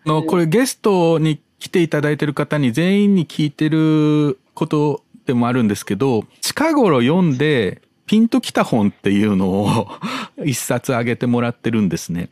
[0.04, 9.88] のこれゲストに来ていただいてる方に全員に聞いてることでもあるんですけど、近頃読んでピンときた本っていうのを
[10.44, 12.28] 一冊あげてもらってるんですね。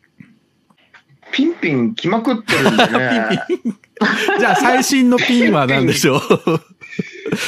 [1.32, 3.42] ピンピン来まくってるんでね。
[4.38, 6.20] じゃあ最新のピンは何でしょう？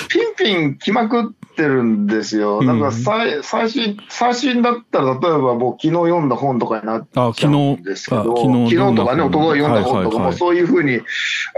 [0.08, 1.24] ピンピン来まくっ
[1.54, 2.62] ってるんですよ。
[2.62, 10.18] なんか最最新、最新だったら、例えばもう昨日読んだ本とかになっちゃうんですけど、昨日昨日とかね、一昨日読んだ本とか。
[10.18, 11.00] もそういうふうに、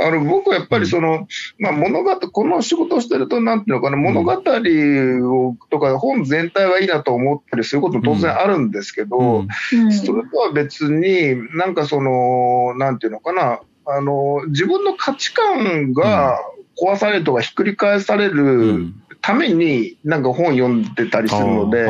[0.01, 1.27] あの、僕はやっぱりその、
[1.59, 9.47] まあ物語、この仕事をしてると、なんていうのかな、物語をとか本全体はいいなと思ったりすることも当然あるんですけど、
[10.05, 16.39] それとは別に、なんかその、なんていうのかな、あの、自分の価値観が
[16.77, 18.93] 壊されるとかひっくり返される、
[19.27, 21.85] ためになんか本読んでたりするので、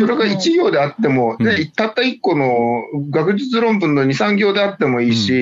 [0.00, 5.32] それが1行であっても、ね、たった1個の学術論文の2、3行であってもいいし、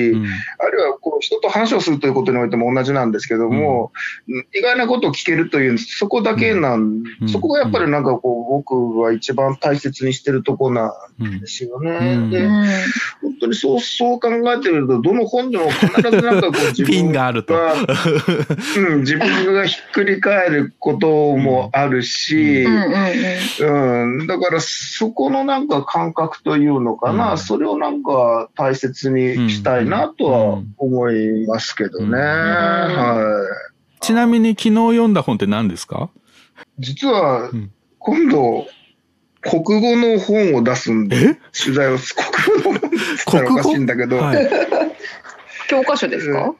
[0.59, 3.91] あるいはこう人と話をするということにおいても同じなんですけども、
[4.55, 12.29] 意外なことを聞けるという、そこだけなん、そこがやっぱりなんかこう、僕は一番大切にしてるとこなんですよね。
[12.29, 12.47] で、
[13.23, 17.33] 本当にそう、そう考えてみると、どの本でも必ずなんかこう自分が、
[18.77, 32.17] うん、自分がひっくり返ることをもあるし、うん、だからそこのなんか感覚というのかな、それをなんか大切にしたいなとは思いますけどね。
[32.17, 33.45] は
[34.01, 34.03] い。
[34.05, 36.09] ちなみに昨日読んだ本って何ですか？
[36.77, 37.49] 実は、
[37.97, 38.67] 今度、
[39.41, 42.91] 国語の本を出すんで、取材を、国語の本っ
[43.43, 44.49] ておかしいんだけど、はい、
[45.69, 46.55] 教科書ですか？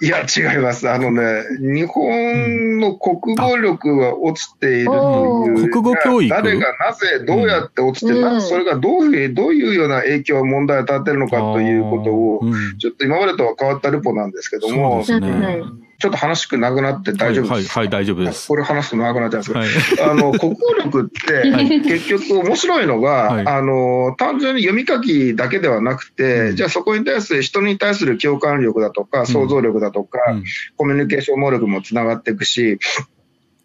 [0.00, 0.88] いや、違います。
[0.90, 6.28] あのね、日本の国語力が落ちているという、国語教育？
[6.28, 12.40] 誰がなぜ、どうやって落ちて、うん、それがどういう、どういうような影響、問題を立てるのかということを、
[12.78, 15.62] ちょっと今までとは変わったルポなんですけども、そうですね。
[15.98, 17.70] ちょっと話くなくなって大丈夫です？
[17.70, 18.48] はい、はい、大丈夫です。
[18.48, 30.44] これ話すと長くなっちゃうんですけど、はい、あの、国語力って、 結局面白いのが、はい、あの、単純に読み書きだけではなくて、うん、じゃあそこに対する人に対する共感力だとか、想像力だとか、うん、
[30.76, 32.78] コミュニケーション能力もつながっていくし、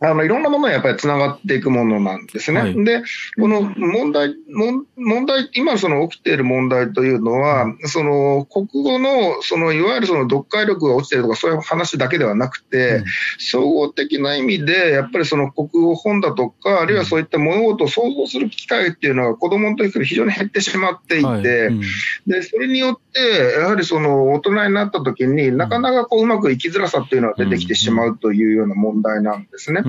[0.03, 2.61] あの、いろんなものがやっぱり繋がっていくものなんですね。
[2.61, 3.03] はい、で、
[3.39, 13.05] この問題、問題、今その起きている問題というのは、その国語の、そのいわゆるその読解力が落ちているとかそういう話だけではなくて、うん、
[13.37, 21.41] 総合的な意味で、やっぱりその国語本だとか、あるいはそういった物事を想像する機会っていうのが子供の時から非常に減ってしまっていて、はい。
[21.41, 21.81] うん、
[22.25, 23.19] で、それによって、
[23.59, 29.83] やはりその大人になった時になかなかこううまく生きづらさっていうのは出てきてしまうというような問題なんですね。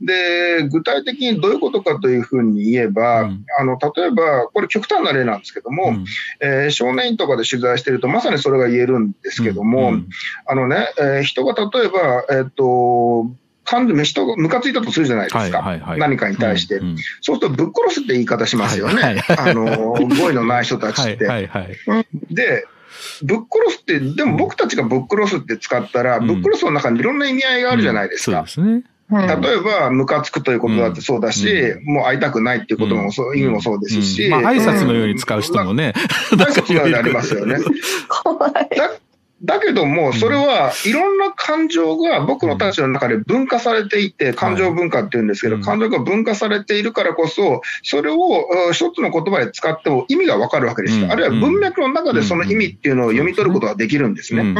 [0.00, 6.04] で、具体的にどういうことかというふうに言えば、うん、あの、例えば、これ極端な例なんですけども、うん、
[6.40, 10.08] えー、少年院とかで取材してると、まさにそれが言えるんですけども、うん、
[10.46, 13.30] あのね、えー、人が例えば、えっ、ー、と、
[13.64, 15.40] 感情、人がムカついたとするじゃないですか。
[15.40, 16.96] はいはいはい、何かに対して、うんうん。
[17.20, 19.02] そうすると、ぶっ殺すって言い方しますよね。
[19.02, 21.26] はいはいはい、あの、語彙のない人たちって。
[21.26, 22.66] はいはいはい、で、
[23.22, 28.44] ぶっ殺すって、でも僕たちがぶっ殺すって使ったら、ぶっ殺すの中にいろんな意味合いがあるじゃないですか。
[28.46, 28.84] そうですね。
[29.10, 34.28] 例えば、ムカつくということだってそうだし、もう会いたくないっていうこともそう、意味もそうですし。
[34.30, 35.92] まあ、挨拶のように使う人もね。
[36.32, 37.56] 挨拶のようにありますよね。
[38.08, 38.54] 怖い。
[39.42, 50.98] だけども、それはいろんな感情が僕のたちの中で分化されていて、感情文化っていうんですけど、感情が分化されているからこそ、それを一つの言葉で使っても意味がわかるわけです。
[50.98, 51.08] よ。
[51.10, 54.54] あるいは文脈の中でその意味っていうのを読み取ることができるんですね。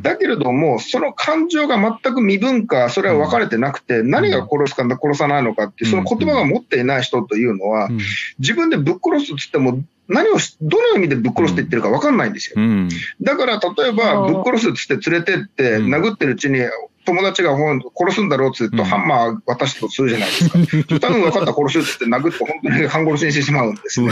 [0.00, 7.90] だけれども、その感情が全く未分化、それは分かれてなくて、何が殺すか殺さないのかっていう、その言葉が持っていない人というのは、
[8.38, 12.54] 自分でぶっ殺すっつっても、何をどの意味でぶっ殺していってるか分かんないんですよ。
[12.58, 12.88] うん、
[13.22, 16.60] だから、例えば、ぶっ殺すっつって連れてって、殴ってるうちに、
[17.04, 20.58] 友達が殺すんだろうって言うと、ハンマー渡したとするじゃないですか。
[21.00, 24.10] 多分分かった殺すって殴って本当に半殺しにしてしまうんですね。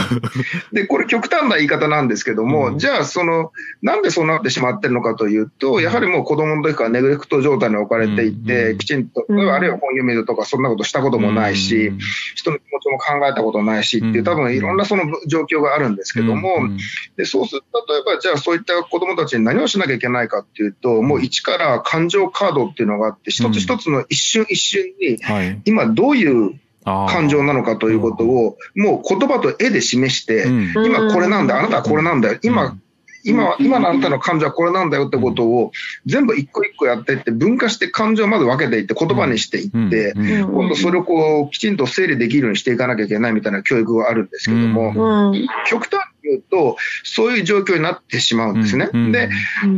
[0.71, 3.51] で、これ極端な言い方なんですけども、じゃあその、
[3.81, 11.91] なんでそうなってしまってるのかというと、やはりもう子供の時からネグレクト状態に置かれていて、きちんと、あるいは本読めるとかそんなことしたこともないし、
[12.35, 16.69] 人の気持ちも考えたことないしっていう、多分いろんなその状況があるんですけども、
[17.17, 25.17] でそうすると、例えばじゃあそういった子供たちに何をしなきゃいけないかっていうと、もう一から感情カードっていうのがあって、一つ一つの一瞬一瞬に、
[25.65, 30.45] 今どういう感情なのかということを、もう言葉と絵で示して、
[30.85, 32.77] 今これなんだ、あなたはこれなんだよ、今
[33.25, 35.71] 今、今のあんたの感情はこれなんだよってことを
[36.05, 45.33] 全部一個一個やっていって分化して感情をまず分けていって言葉にしていって、今度それをこうきちんと整理できるようにしていかなきゃいけないみたいな教育があるんですけども、
[45.67, 48.89] 極端言うと、そういう状況になってしまうんですね。
[48.93, 49.29] うんうん、で、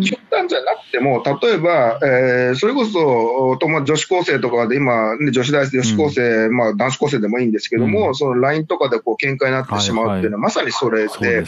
[0.03, 11.47] 極端じゃなくても、例えば、えー、それこそ、女子高生とかで今、ね、女子大生、女子高生、うん、まあ男子高生でもいいんですけども、うん、その LINE とかでこう喧嘩になってしまうっていうのは、まさにそれで、ね、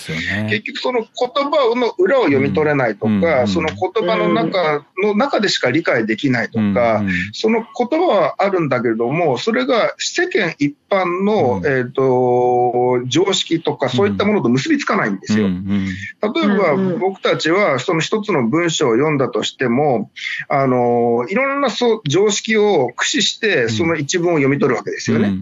[0.50, 1.08] 結局その言
[1.52, 7.04] 葉の裏を読み取れないとか、その言葉の中の中でしか理解できないとか、
[7.34, 15.48] その言葉はあるんだけれども、それが世間一般の、えっ、ー、と、常識とかそういったものと結びつかないんですよ。
[15.48, 20.10] 例えば、僕たちはその一つの文章を読んだとしても、
[20.50, 25.36] あの、いろんなそう常識を駆使して、その一文を読み取るわけですよね。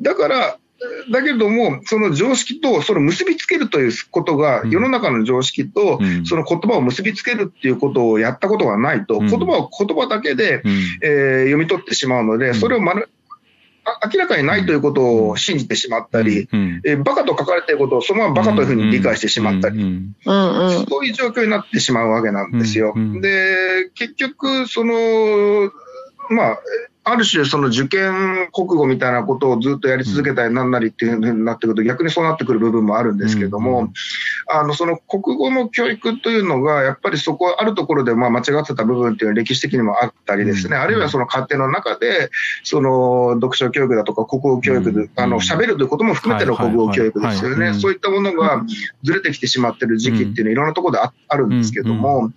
[0.00, 0.58] だから、
[1.10, 10.62] だけれども、その常識とその結びつけるということが、世の中の常識とその言葉を結びつけるっていうことをやったことがないと、言葉を言葉だけで、
[11.02, 13.10] えー、読み取ってしまうので、それをまる
[14.12, 19.78] 明らかにないということを信じてしまったり、うん、えバカと書かれていることをそのままバカというふうに理解してしまったり、
[20.24, 22.94] そういう状況になってしまうわけなんですよ。
[23.20, 25.70] で、結局、その、
[26.30, 26.58] まあ、
[27.10, 33.92] ある種、その受験国語みたいなことをずっとやり続けたりなんなりっていうふうになってくると、逆にそうなってくる部分もあるんですけども、
[34.50, 42.30] あの、その国語の教育というのが、やっぱりそこ、あるところでまあ間違ってた部分っていうのは歴史的にもあったりですね、あるいはその家庭の中で、
[42.62, 47.74] その読書教育だとか国語教育で、あの、喋るということも含めての国語教育ですよね。
[47.74, 48.64] そういったものが
[49.02, 52.30] ずれてきてしまってる時期っていうのは、いろんなところであるんですけども、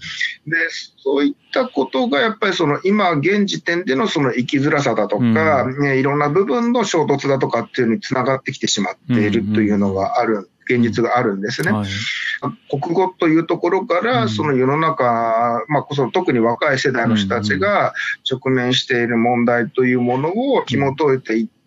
[0.48, 0.57] で、
[1.03, 10.49] そういったことがやっぱりその今現時点でのその生きづらさだとか、うん、ね、いろんな部分の衝突だとかっていうのにつながってきてしまっているというのがある。
[10.69, 17.94] 現実があるんですね、はい、国語というところから、その世の中、まあ、その特に若い世代の人たちが
[18.30, 21.60] 直面している問題というものを紐解いていって、、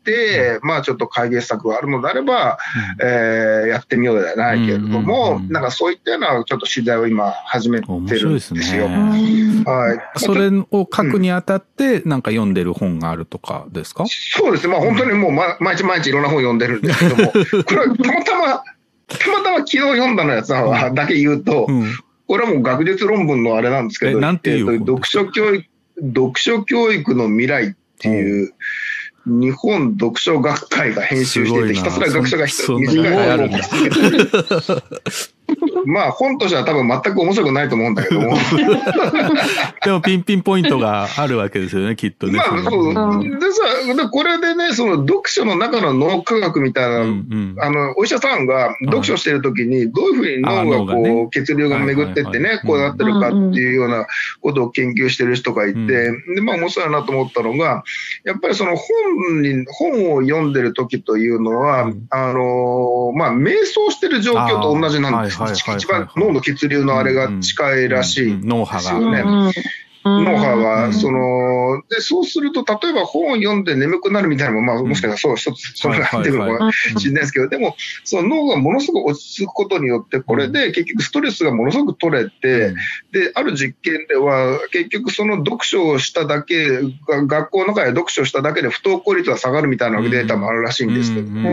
[0.62, 2.58] まあちょっと解決策があるのであれば、
[3.00, 8.86] うん、えー、やってみようではないけれども、なんかそういったようなちょっと取材を今始めてるんですよ。
[8.86, 10.18] はい。
[10.18, 14.72] それを書くにあたって、なんか読んでる本があるとかですか、そうですね。
[14.72, 18.62] まあ本当にもう、ま、毎日毎日いろんな本読んでるんですけども、 これたまたま、
[19.08, 21.94] たまたま昨日読んだのやつはだけ言うと、うん、
[22.26, 25.66] これはもう学術論文のあれなんですけど、なんていう、えー、読書教育、
[26.00, 28.52] 読書教育の未来っていう、
[29.26, 35.34] 日本読書学会が編集してて、ひたすら学書が一人短いあるんです
[35.86, 38.36] まあ本としては多分全く面白くないと思うんだけども。
[39.84, 42.38] でもピンピンポイントがあるわけですよね、きっとね。
[42.38, 42.94] まあそう。
[43.38, 54.06] でさ、これでね、その読書の中の脳科学みたいな、うんうん、あの、お医者さんが読書してる時にどういうふうに脳がこう、ね、血流が巡ってってね、こうなってるかっていうような
[54.40, 55.88] ことを研究してる人がいて、うん、
[56.34, 57.84] で、まあ面白いなと思ったのが、
[58.24, 65.33] やっぱりその本に、本を読んでる時というのは、うん、あの、まあ瞑想してる状況と同じなんです
[65.76, 69.52] 一番脳の血流のあれが近いらしいですよね。
[70.04, 77.74] 脳波は、その、で、そうすると、例えば本を読んで眠くなるみたいなのも、まあ、もしかしたらそう、一つ、それが入ってるのかもしれないですけど、でも、
[78.04, 82.74] その脳がものすごく落ち着くことによって、これで結局ストレスがものすごく取れて、
[83.12, 91.50] で、ある実験では、結局その読書をしただけ、学校の中で読書しただけで不登校率が下がるみたいなデータもあるらしいんですけども、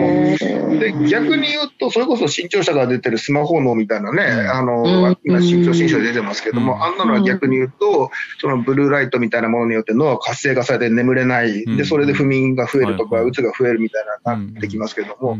[0.77, 8.11] で、逆に言うと、それこそ新潮社が出てるスマホ脳みたいなね、あの、今、新潮新書で出てますけども、あんなのは逆に言うと、
[8.41, 15.37] そのブルーライトみたいなものによって脳が活性化されて眠れない、で、それで不眠が増えるとか、うつが増えるみたいななってきますけども、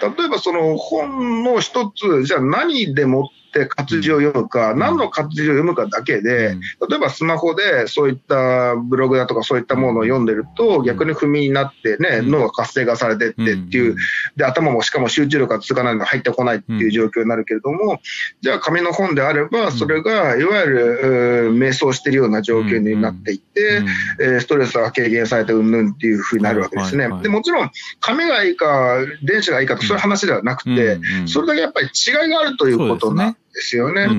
[0.00, 6.56] 例えばその本の一つ、じゃあ何でもって活字を読むか、何の活字を読むかだけで、
[6.88, 13.96] 例えばスマホでそういったブログだとかそういったものを読んでると、逆に不眠になってね、脳が活性化されてってっていう、
[14.36, 18.00] で、頭もしかも集中力が続かないのが入ってこないっていう状況になるけれども、
[18.40, 23.82] じゃあ紙の本であれば、それがいわゆる瞑想してるようなな状況になっていて、
[24.20, 27.08] えストレスが軽減されてうんぬんっていうふうになるわけですね。
[27.22, 27.70] でもちろん、
[28.00, 34.02] 亀がいいか、電子がいいかとそういう話ではなくて、それだけやっぱり違いがあるということなんですよね。
[34.04, 34.12] う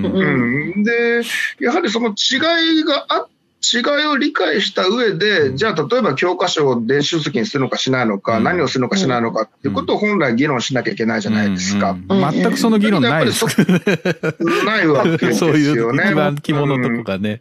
[0.80, 1.22] ん、で、
[1.60, 3.28] やはりその違いがあ
[3.62, 11.92] 違いを理解した上で、じゃあ例えば教科書を電子書籍にするのかしないのか、うん、何をするのかしないのかっていうことを本来議論しなきゃいけないじゃないですか。
[11.92, 13.46] うんうん、全くその議論ないです。
[14.66, 15.34] ないわけですよね。
[15.38, 17.40] そういう一番着物とかね。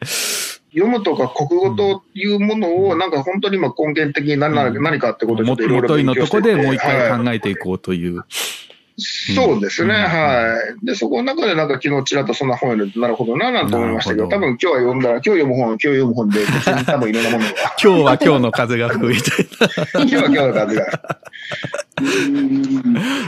[0.75, 8.17] 読むとか国語というものを、なんか本当に今根源的に何,、何かってことをちょっといろいろ勉強してのとこでもう一回考えていこうという。
[8.17, 8.66] はい
[8.99, 10.87] そうですね、はい。
[10.87, 16.41] で、そこの中でなんか昨日ちらっとそんな本読んで、なるほどな、なんて思いましたけど、多分今日は読んだら、今日読む本は今日読む本で、
[16.87, 17.55] 多分いろんなものが。
[17.83, 19.49] 今日は今日の風が吹くみたい
[19.95, 20.01] な。
[20.03, 20.87] 今日は今日の風が。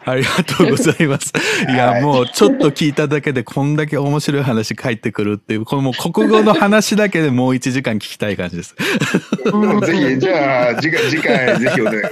[0.05, 1.32] ありがとうございます。
[1.69, 8.74] いや、もうちょっと聞いただけでこんだけ面白い話返ってくるっていう、このもう国語の話だけでもう1時間聞きたい感じです。
[8.74, 12.05] ぜひ、じゃあ、次回、次回ぜひお願いし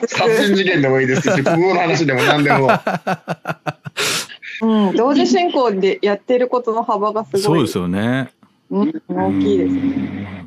[0.00, 0.16] ます。
[0.16, 2.70] 殺人事件でもいいですし、国語の話でも何でも。
[4.62, 7.42] うん、同時進行でやってることの幅がすごい。
[7.42, 8.30] そうですよね。
[8.70, 10.46] うん、大きいですね。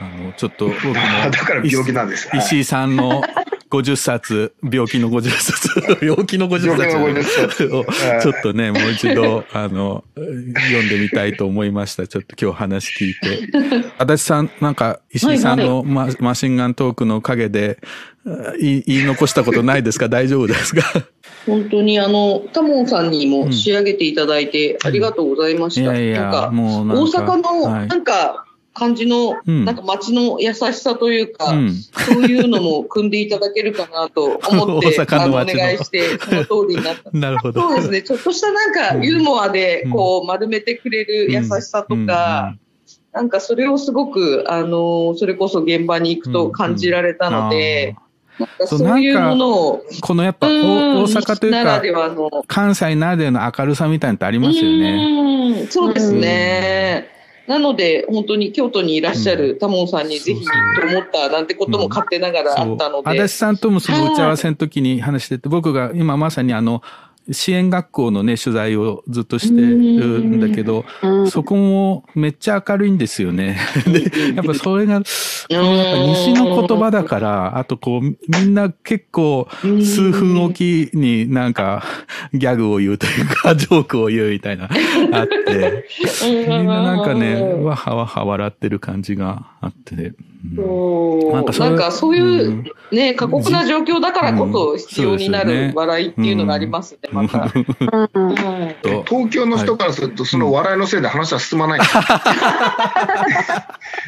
[0.00, 0.94] あの、ちょっと僕も。
[1.30, 2.28] だから病気なんです。
[2.34, 3.22] 石井さんの
[3.70, 6.76] 50冊、病気の50 冊、病気の50
[7.26, 7.66] 冊。
[7.66, 7.84] を
[8.22, 12.06] ちょっとね、もう一度、あの、読んでみたいと思いました。
[12.06, 13.48] ちょっと今日話聞いて。
[13.98, 17.78] 足立さん、なんか、石井さんのマ,、マシンガントークのおかげで、
[18.60, 20.08] 言い残したことないですか？
[20.08, 20.82] 大丈夫ですか？
[21.46, 25.90] 本当にあの、タモンさんにも仕上げていただいてありがとうございました。
[25.90, 28.44] うん、いやいやなんか、もう大阪の、なんか、
[28.78, 37.10] 感じの、なんか街の優しさというか、うん、そういうのも組んでいただけるかなと思って、 あのお願いして、その通りになった。
[37.12, 37.60] なるほど。
[37.60, 38.02] そうですね。
[38.02, 42.54] ちょっとしたなんかユーモアで、こう、丸めてくれる優しさとか、
[43.12, 47.96] なんかそれをすごく、あの、それこそ現場に行くと感じられたので、
[48.38, 49.84] なんかそういうものを。
[50.00, 50.50] このやっぱ大
[51.08, 55.66] 阪というか、関西ならではの明るさみたいなのってありますよね。
[55.68, 57.17] そうですね。
[57.48, 60.50] なので、本当に京都にいらっしゃるタモンさんにぜひと
[60.86, 63.08] 思ったなんてことも勝手ながらあったので。
[63.08, 66.82] 足立さんともその打ち合わせの時に話してて、僕が今まさにあの、
[67.30, 70.84] 支援学校のね、取材をずっとしてるんだけど、
[71.30, 73.58] そこもめっちゃ明るいんですよね。
[73.86, 75.06] で、やっぱそれが、やっぱ
[75.50, 79.48] 西の言葉だから、あとこう、みんな結構
[79.82, 81.84] 数分おきになんか
[82.32, 84.68] ギャグを言うというか、 ジョークを言うみたいな、
[85.12, 85.86] あって、
[86.48, 97.48] みんななんかね、わはわは笑ってる感じがあって、なんかそうなんかそういう、ね、過酷な状況だからこそ必要になる笑いっていうのがありますね、また。
[97.48, 101.80] 東京の人からすると、その笑いのせいで話は進まない。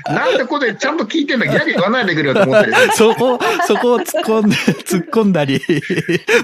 [0.07, 2.75] なんでここでちゃんと聞いてんだ、ギャグ言わないでくれよと思ってる。
[2.95, 5.61] そこ、そこを突っ込んで、 突っ込んだり、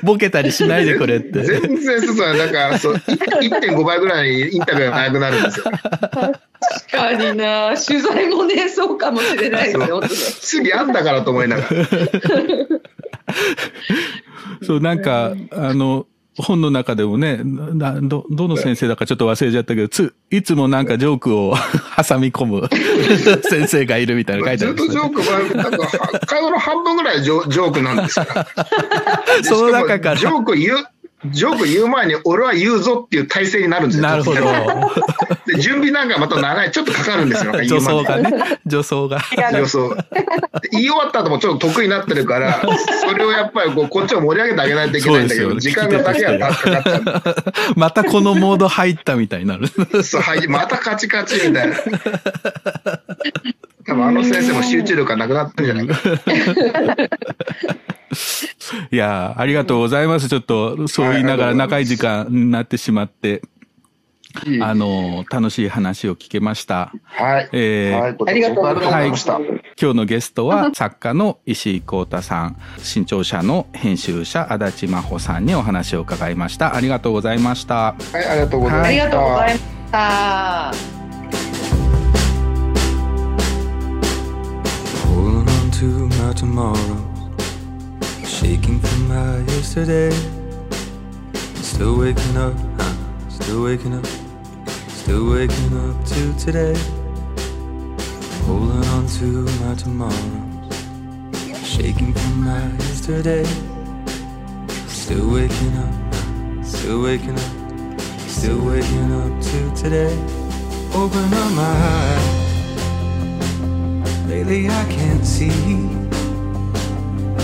[0.03, 1.43] ボケたりしないでくれって。
[1.43, 5.67] 全然そうそう、なんか、そう、1.5倍ぐらいにインタビューが早くなるんですよ。
[6.61, 7.77] 確かにな。
[7.77, 10.03] 取材もねそうかもしれないですよ
[10.41, 11.69] 次あんだからと思いながら。
[14.63, 16.07] そうなんかあの
[16.39, 21.55] 本の中でもね、ど、どの先生だかちょっと忘れちゃったけど、つ、いつもなんかジョークを
[21.97, 22.69] 挟み込む
[23.43, 28.27] 先生がいるみたいな書いてある、ね、ずっとジョークは、なんか、会話の半分ぐらいジョジョークなんですよ。
[29.45, 30.17] その中から。
[30.17, 30.87] ジョーク言う、
[31.25, 34.09] ジョーク言う前に俺は言うぞっていう体制になるんですよ。
[34.09, 34.41] なるほど。
[35.47, 37.53] で準備なんかまた長い、ちょっとかかるんですよ。
[37.65, 38.59] 助走がね。
[38.69, 39.21] 助走が。
[39.21, 39.79] 助走。
[40.73, 42.61] 言い終わった後もちょっと得意になってるから、
[43.09, 47.03] それをやっぱりこうこっちを盛り上げてあげないといけないんだけど、時間がだけはかかっちゃう。
[47.77, 49.69] またこのモード入ったみたいになる。
[50.03, 51.77] そう、はい、またカチカチみたいな。
[53.87, 57.09] 多分あの先生も集中力がなくなってるんじゃないか。
[58.91, 60.29] いや、ありがとうございます。
[60.29, 63.43] ちょっと、そう言いながら長い時間になってしまって。
[64.61, 66.93] あの、楽しい話を聞けました。
[67.05, 67.49] はい。
[67.53, 69.35] えー、はい、ありがとうございました。
[69.35, 69.45] はい、
[69.81, 76.75] 今日のゲストは作家の石井幸太さん、新潮社の編集者足立真帆さんにお話を伺いました。
[76.75, 77.75] ありがとうございました。
[77.75, 78.89] はい、ありがとうございました。
[78.89, 80.96] ありがとうございました。
[85.81, 86.97] To my tomorrow
[88.25, 90.11] Shaking from my yesterday.
[91.57, 92.95] Still waking up, huh?
[93.29, 94.07] Still waking up.
[94.89, 96.75] Still waking up to today.
[98.47, 99.27] Holding on to
[99.61, 100.75] my tomorrows.
[101.63, 103.45] Shaking from my yesterday.
[104.87, 106.65] Still waking up?
[106.65, 108.01] Still waking up.
[108.29, 110.15] Still waking up to today.
[110.95, 112.56] Open up my eyes.
[114.37, 115.49] Lately I can't see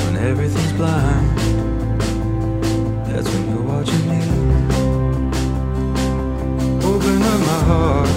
[0.05, 1.39] when everything's blind.
[3.07, 4.21] That's when you're watching me.
[6.85, 8.11] Open up my heart.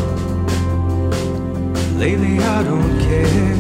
[1.97, 3.55] Lately I don't care.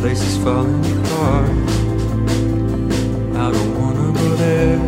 [0.00, 1.48] Places falling apart.
[3.44, 4.80] I don't wanna go there.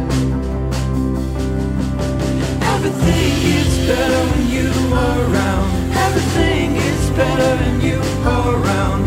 [2.75, 5.78] Everything gets better when you are around.
[8.29, 8.98] Around.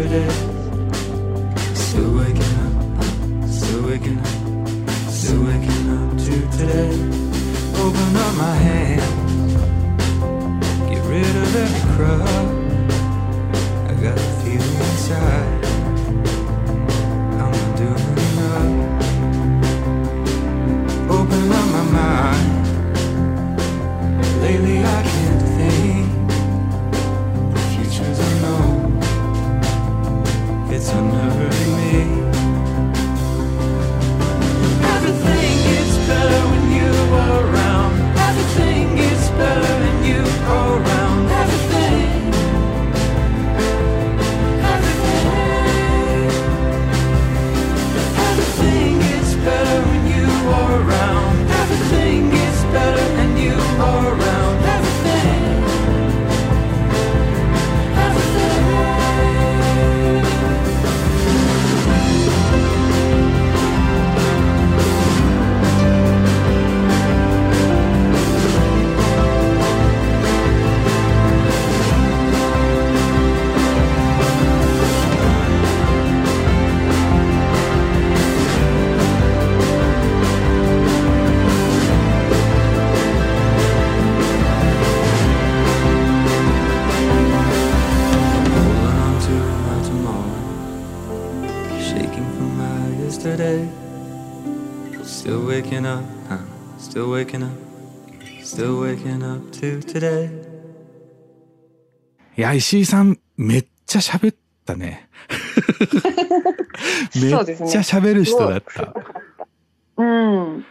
[0.00, 0.16] Still
[2.16, 4.26] waking up, still waking up,
[5.10, 6.90] still waking up to today.
[7.76, 9.02] Open up my hand.
[10.88, 12.06] Get rid of every.
[13.88, 15.49] I got a feeling inside.
[102.40, 105.10] いや、石井さん、めっちゃ喋ったね。
[107.20, 108.94] めっちゃ喋る人だった。
[109.98, 110.64] うん。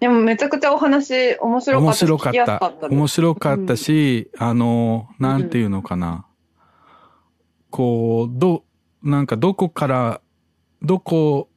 [0.00, 2.02] でもめちゃくちゃお話面白かったし。
[2.02, 2.88] 面白かったった。
[2.88, 6.26] 面白かったし、あの、なんていうのかな。
[7.70, 8.64] こう、ど、
[9.04, 10.20] なんかどこから、
[10.82, 11.48] どこ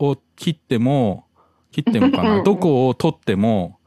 [0.00, 1.24] を切っても、
[1.70, 2.42] 切ってもかうんな。
[2.42, 3.78] どこを取っても、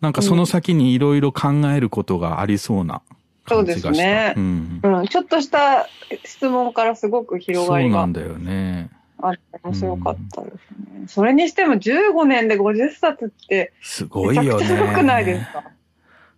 [0.00, 3.02] なんかその先にいろいろ考えることがありそうな。
[3.48, 4.80] そうですねうん。
[4.82, 5.88] うん、ちょっとした
[6.24, 8.90] 質問からすごく広そうがりがなんだよね。
[9.22, 11.04] あ面白かったですね。
[11.08, 14.64] それにしても15年で50冊ってすごめちゃいよね。
[14.64, 15.64] くちゃ良くないですか？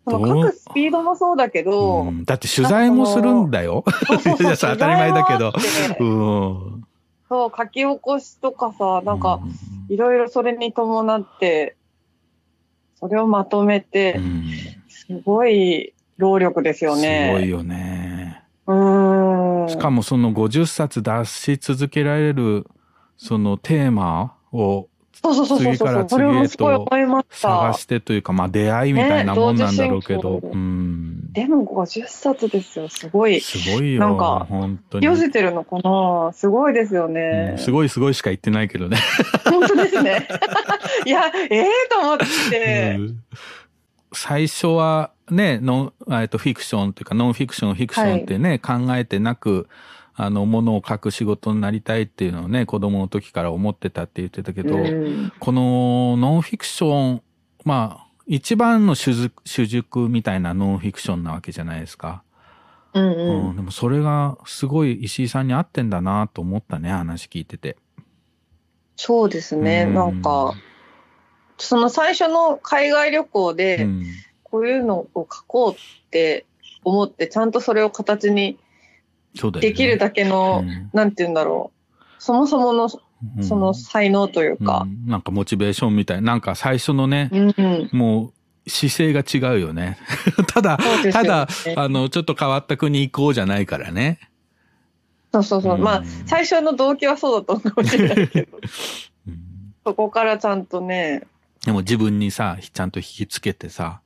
[0.04, 3.84] その書くスピードもそうだけど、うんだって取材もするんだよ。
[3.86, 5.52] 当たり前だけど
[6.00, 6.84] うん。
[7.28, 9.40] そう、書き起こしとかさ、なんか、
[9.88, 11.76] ういろいろそれに伴って、
[12.96, 14.44] それをまとめて、ん
[14.88, 17.32] すごい労力ですよね。
[17.34, 18.42] すごいよね。
[18.66, 19.68] うーん。
[19.68, 22.66] しかもその50冊出し続けられる、
[23.18, 25.76] そのテーマをそうそうそうそうそう。
[25.76, 27.74] 次から次へすごい思いました探。
[27.74, 31.32] してというか、まあ出会いみたいなもんなんだろうけど、ねうん。
[31.32, 33.40] でも50冊ですよ、すごい。
[33.40, 34.00] すごいよ。
[34.00, 35.06] なんか本当に。
[35.06, 37.58] 寄せてるのかなすごいですよねうん。
[37.58, 38.96] すごいすごいしか言ってないけどね。
[39.44, 40.28] 本当ですね。
[41.06, 42.18] いや、ええと思っ
[42.50, 42.96] て。
[42.98, 43.22] うん
[44.14, 49.68] 最初はね、ノン、えっと、フィクションというか、ノンフィクション、フィクションってね、考えてなく、
[50.14, 57.22] あの、ものを書く仕事になりたいっていうのをね、子供の時から思ってたって言ってたけど、うんこのノンフィクション、
[57.64, 62.22] まあ、一番の主軸主軸みたいなノンフィクションなわけじゃないですか。
[62.94, 67.76] うんううんん、でもそれがすごい石井さんに合ってんだなと思ったね、話聞いてて。
[68.96, 70.52] そうですね、うんなんか、
[71.56, 74.04] その最初の海外旅行で、うん。
[74.52, 75.76] こういうのを書こうっ
[76.10, 76.44] て
[76.84, 78.58] 思って、ちゃんとそれを形に。
[79.60, 82.90] できるだけの、うんなんて言うんだろう、そもそもの
[83.36, 84.82] うんその才能というか。
[84.84, 86.32] うんなんかモチベーションみたいな。
[86.32, 87.88] なんか最初のね、うんうん。
[87.92, 88.32] も
[88.66, 89.96] う姿勢が違うよね。
[90.52, 94.20] ただ、そうですよたねだ、あの、ちょっと変わった国行こうじゃないからね。
[95.32, 95.74] そうそうそう。
[95.76, 98.58] うんまあ、最初の動機はそうだったのかもしれないけど、
[99.28, 99.38] うん
[99.84, 101.22] そこからちゃんとね、
[101.64, 104.01] でも自分にさ、ちゃんと引きつけてさ、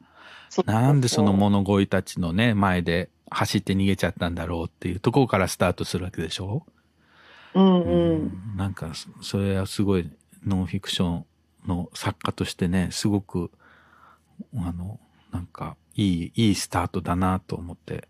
[0.64, 6.64] なんでその物乞いたちのね、前で走って逃げちゃったんだろうっていうところからスタートするわけでしょ？
[7.54, 7.84] うんう。
[7.84, 10.08] うんなんか、そそれはすごい
[10.46, 11.24] ノンフィクション
[11.66, 13.50] の作家としてね、すごく、
[14.56, 15.00] あの、
[15.32, 18.08] なんか、いい、いいスタートだなと思って、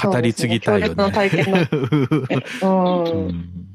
[0.00, 1.10] 語り継ぎたいよね。
[1.10, 1.68] ね。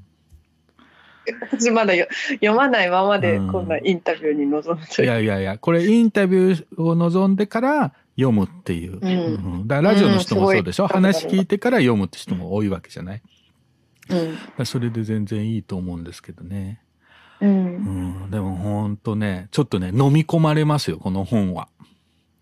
[1.31, 5.11] ん 私まだよ読まないままでうんこんなインタビューに臨むといいう。
[5.11, 8.99] やいやいや、これインタビューを望んでから読むっていう。
[9.02, 13.22] うんうんだからラジオの人もそうでしょ、話聞いてから読むって人も多いわけじゃない？
[14.60, 14.65] うん。
[14.65, 16.80] それで全然いいと思うんですけどね。
[17.41, 17.45] う。
[17.45, 21.68] うんん、でもほんとね、ちょっとね、飲み込まれますよ、この本は。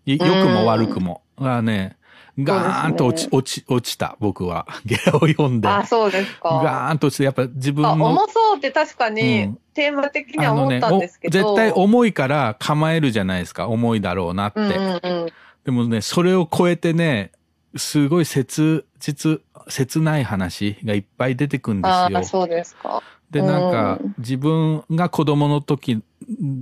[0.06, 1.22] い良くも悪くも。
[1.38, 1.96] がね、
[2.38, 4.66] ガーンと落ち、落ち、落ちた、僕は。
[4.84, 5.68] ゲラを読んで。
[5.68, 6.60] あ、そうですか。
[6.64, 8.06] ガーンと落ちて、やっぱ自分あ、の。
[8.06, 11.52] 重そうって確かにうんテーマ的には思ったんですけど。
[11.52, 13.68] お絶対重いから構えるじゃないですか。
[13.68, 14.60] 重いだろうなって。
[14.60, 15.32] うんうんうん。
[15.64, 17.32] でもね、それを超えてね、
[17.76, 22.24] すごい切実、切ない話がいっぱい出てくんですよああ、。
[22.24, 23.02] そうですか。
[23.30, 26.02] で、なんかうん、自分が子供の時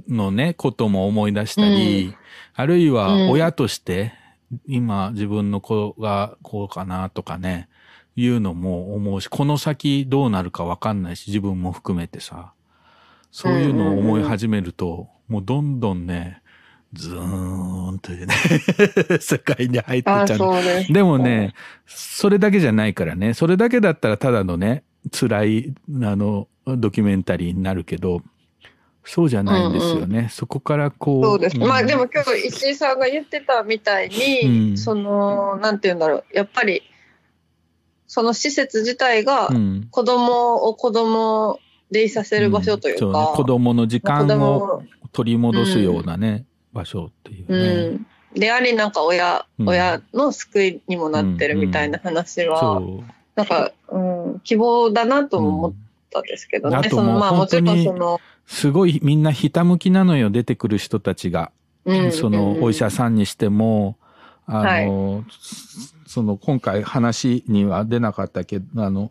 [0.09, 2.17] のね、ことも思い出したり、
[2.55, 4.15] あるいはうん親として、
[4.67, 7.69] 今自分の子がこうかなとかね、
[8.17, 12.53] いうのも思うし、この先どうなるかわかんないし、自分も含めてさ、
[13.31, 16.43] そういうのを思い始めると、もうどんどんね、
[16.93, 18.35] ズーンというね、
[19.19, 20.63] 世界に入ってっちゃう。
[20.63, 20.93] です。
[20.93, 21.55] でもね、
[21.87, 28.21] それだけじゃないからね、それだけだったらただのね、辛い、あの、ドキュメンタリーになるけど、
[29.05, 30.29] そうじゃないんですよね。
[30.31, 31.25] そこからこう。
[31.25, 31.59] そうです。
[31.59, 36.25] まあんでも今日石井さんが言ってたみたいに、うんその、なんて言うんだろう。
[36.33, 36.83] やっぱり、
[38.07, 39.89] その施設自体がうん。
[39.91, 41.59] 子供を子供
[41.91, 47.97] でいさせる場所というか、んそね子供の時間子を供取り戻すようなね、場所っていううね。
[47.97, 48.07] ん。
[48.35, 53.05] でありなんか親、うん親の救いにもなってるみたいな話は、そう。
[53.35, 53.99] なんか、う
[54.37, 55.75] ん、希望だなとも思っ
[56.11, 56.89] たんですけどね。
[56.89, 61.53] そのまあもちろんその、すごいみんなひたむきなのよ、出てくる人たちが。
[61.85, 63.97] うんそのお医者さんにしても、
[64.47, 65.25] あの、
[66.07, 69.11] その今回話には出なかったけど、あの、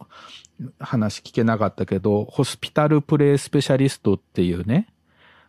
[0.80, 4.88] 話聞けなかったけど、ホスピタルプレイスペシャリストっていうね、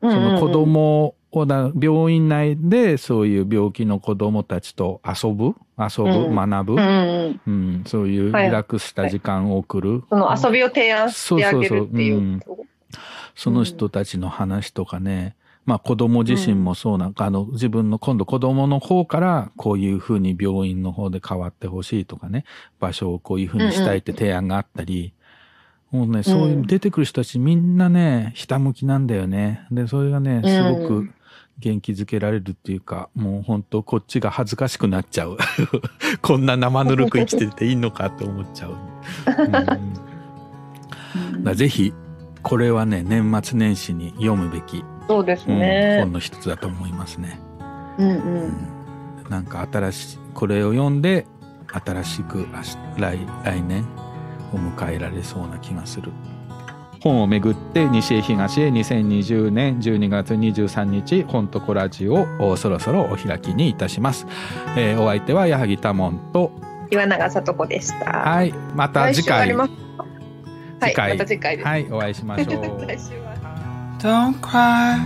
[0.01, 6.35] そその子供をな、病院内でそういう病気の子供たちと遊ぶ、遊ぶ、うん。
[6.35, 8.47] 学ぶ、うんうん、うん、そういうはい。
[8.47, 10.05] リラックスした時間を送る。
[10.09, 12.41] その遊びを提案してあげるっていう。
[13.35, 22.45] その人たちの話とかね、まあ子供自身もそうなんか、あの自分の今度子供の方からこういうふうに病院の方で変わってほしいとかね、
[22.81, 25.13] 場所をこういうふうにしたいって提案があったり、
[25.91, 29.67] もうね、そういう出てくる人たちみんなね、ひたむきなんだよね。
[29.71, 31.11] で、それがね、すごうく
[31.59, 35.37] 元気づけられるっていうか、もう本当こっちが恥ずかしくなっちゃう。
[36.23, 38.77] こんな生ぬるく生きてていいのかって思っちゃう。
[41.35, 41.45] うん。
[41.45, 41.93] だぜひ、
[42.43, 45.99] これはね、年末年始に読むべき、そうですうんね。
[46.01, 47.41] 本の一つだと思いますね。
[47.99, 48.13] うんう
[48.47, 48.53] ん。
[49.29, 51.27] なんか新しい、これを読んで、
[51.73, 53.85] 新しく来、来年
[54.53, 56.13] を迎えられそうな気がする。
[57.03, 64.27] 本をめぐって西へ東へ2020年12月23日本とこラジオをそろそろお開きにいたします。
[64.77, 66.53] えーお相手は矢作多門と、
[66.91, 68.31] 岩永さ子でした。
[68.31, 69.53] はい、また次回、
[70.82, 71.68] 来週ありますはい、次回また次回です。
[71.68, 72.86] はい、お会いしましょう。
[72.86, 73.34] 来週は
[74.00, 75.00] Don't cry,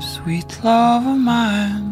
[0.00, 1.90] sweet love of mine.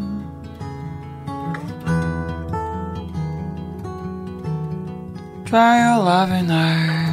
[5.45, 7.09] Dry your loving eyes.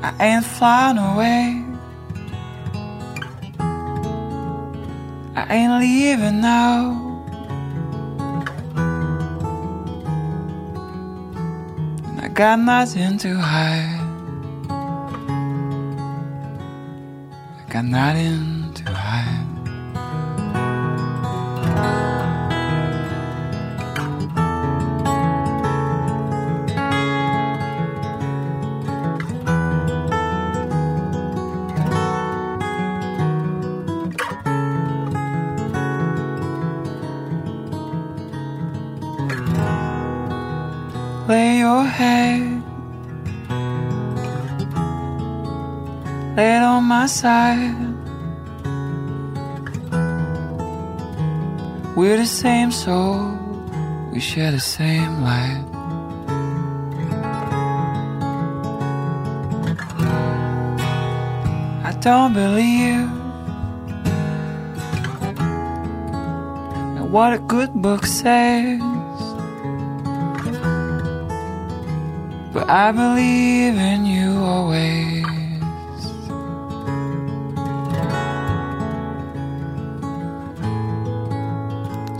[0.00, 1.61] I ain't flying away.
[5.35, 6.91] I ain't leaving now.
[12.05, 13.99] And I got nothing to hide.
[17.59, 18.62] I got nothing
[41.99, 42.41] head.
[46.35, 47.93] Lay it on my side.
[51.95, 53.37] We're the same soul,
[54.11, 55.63] we share the same light.
[61.89, 63.07] I don't believe
[66.97, 68.81] in what a good book says,
[72.53, 75.25] but I believe in you always.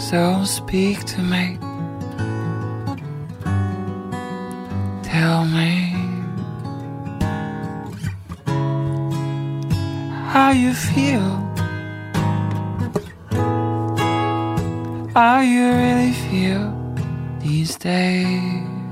[0.01, 1.57] So speak to me.
[5.03, 5.93] Tell me
[10.33, 11.29] how you feel.
[15.13, 16.73] How you really feel
[17.39, 18.82] these days.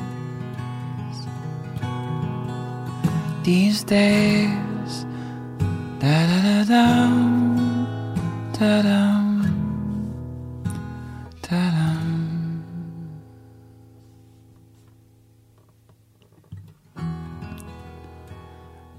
[3.43, 5.05] These days.
[5.99, 8.15] Da da da dum,
[8.57, 9.27] da dum.
[11.41, 12.63] Ta-dum.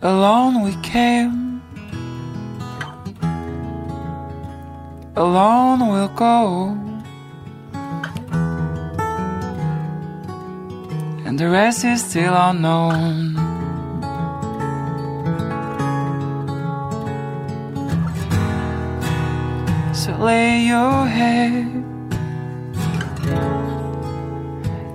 [0.02, 1.62] Alone we came,
[5.16, 6.76] alone we'll go,
[11.24, 13.31] and the rest is still unknown.
[20.32, 21.66] Lay your head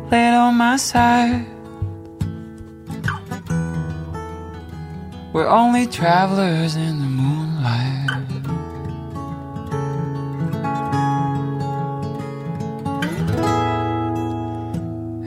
[0.10, 1.46] lay it on my side.
[5.34, 8.10] We're only travelers in the moonlight.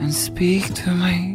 [0.00, 1.29] And speak to me.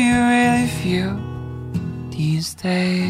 [0.00, 1.14] You really feel
[2.10, 3.09] these days.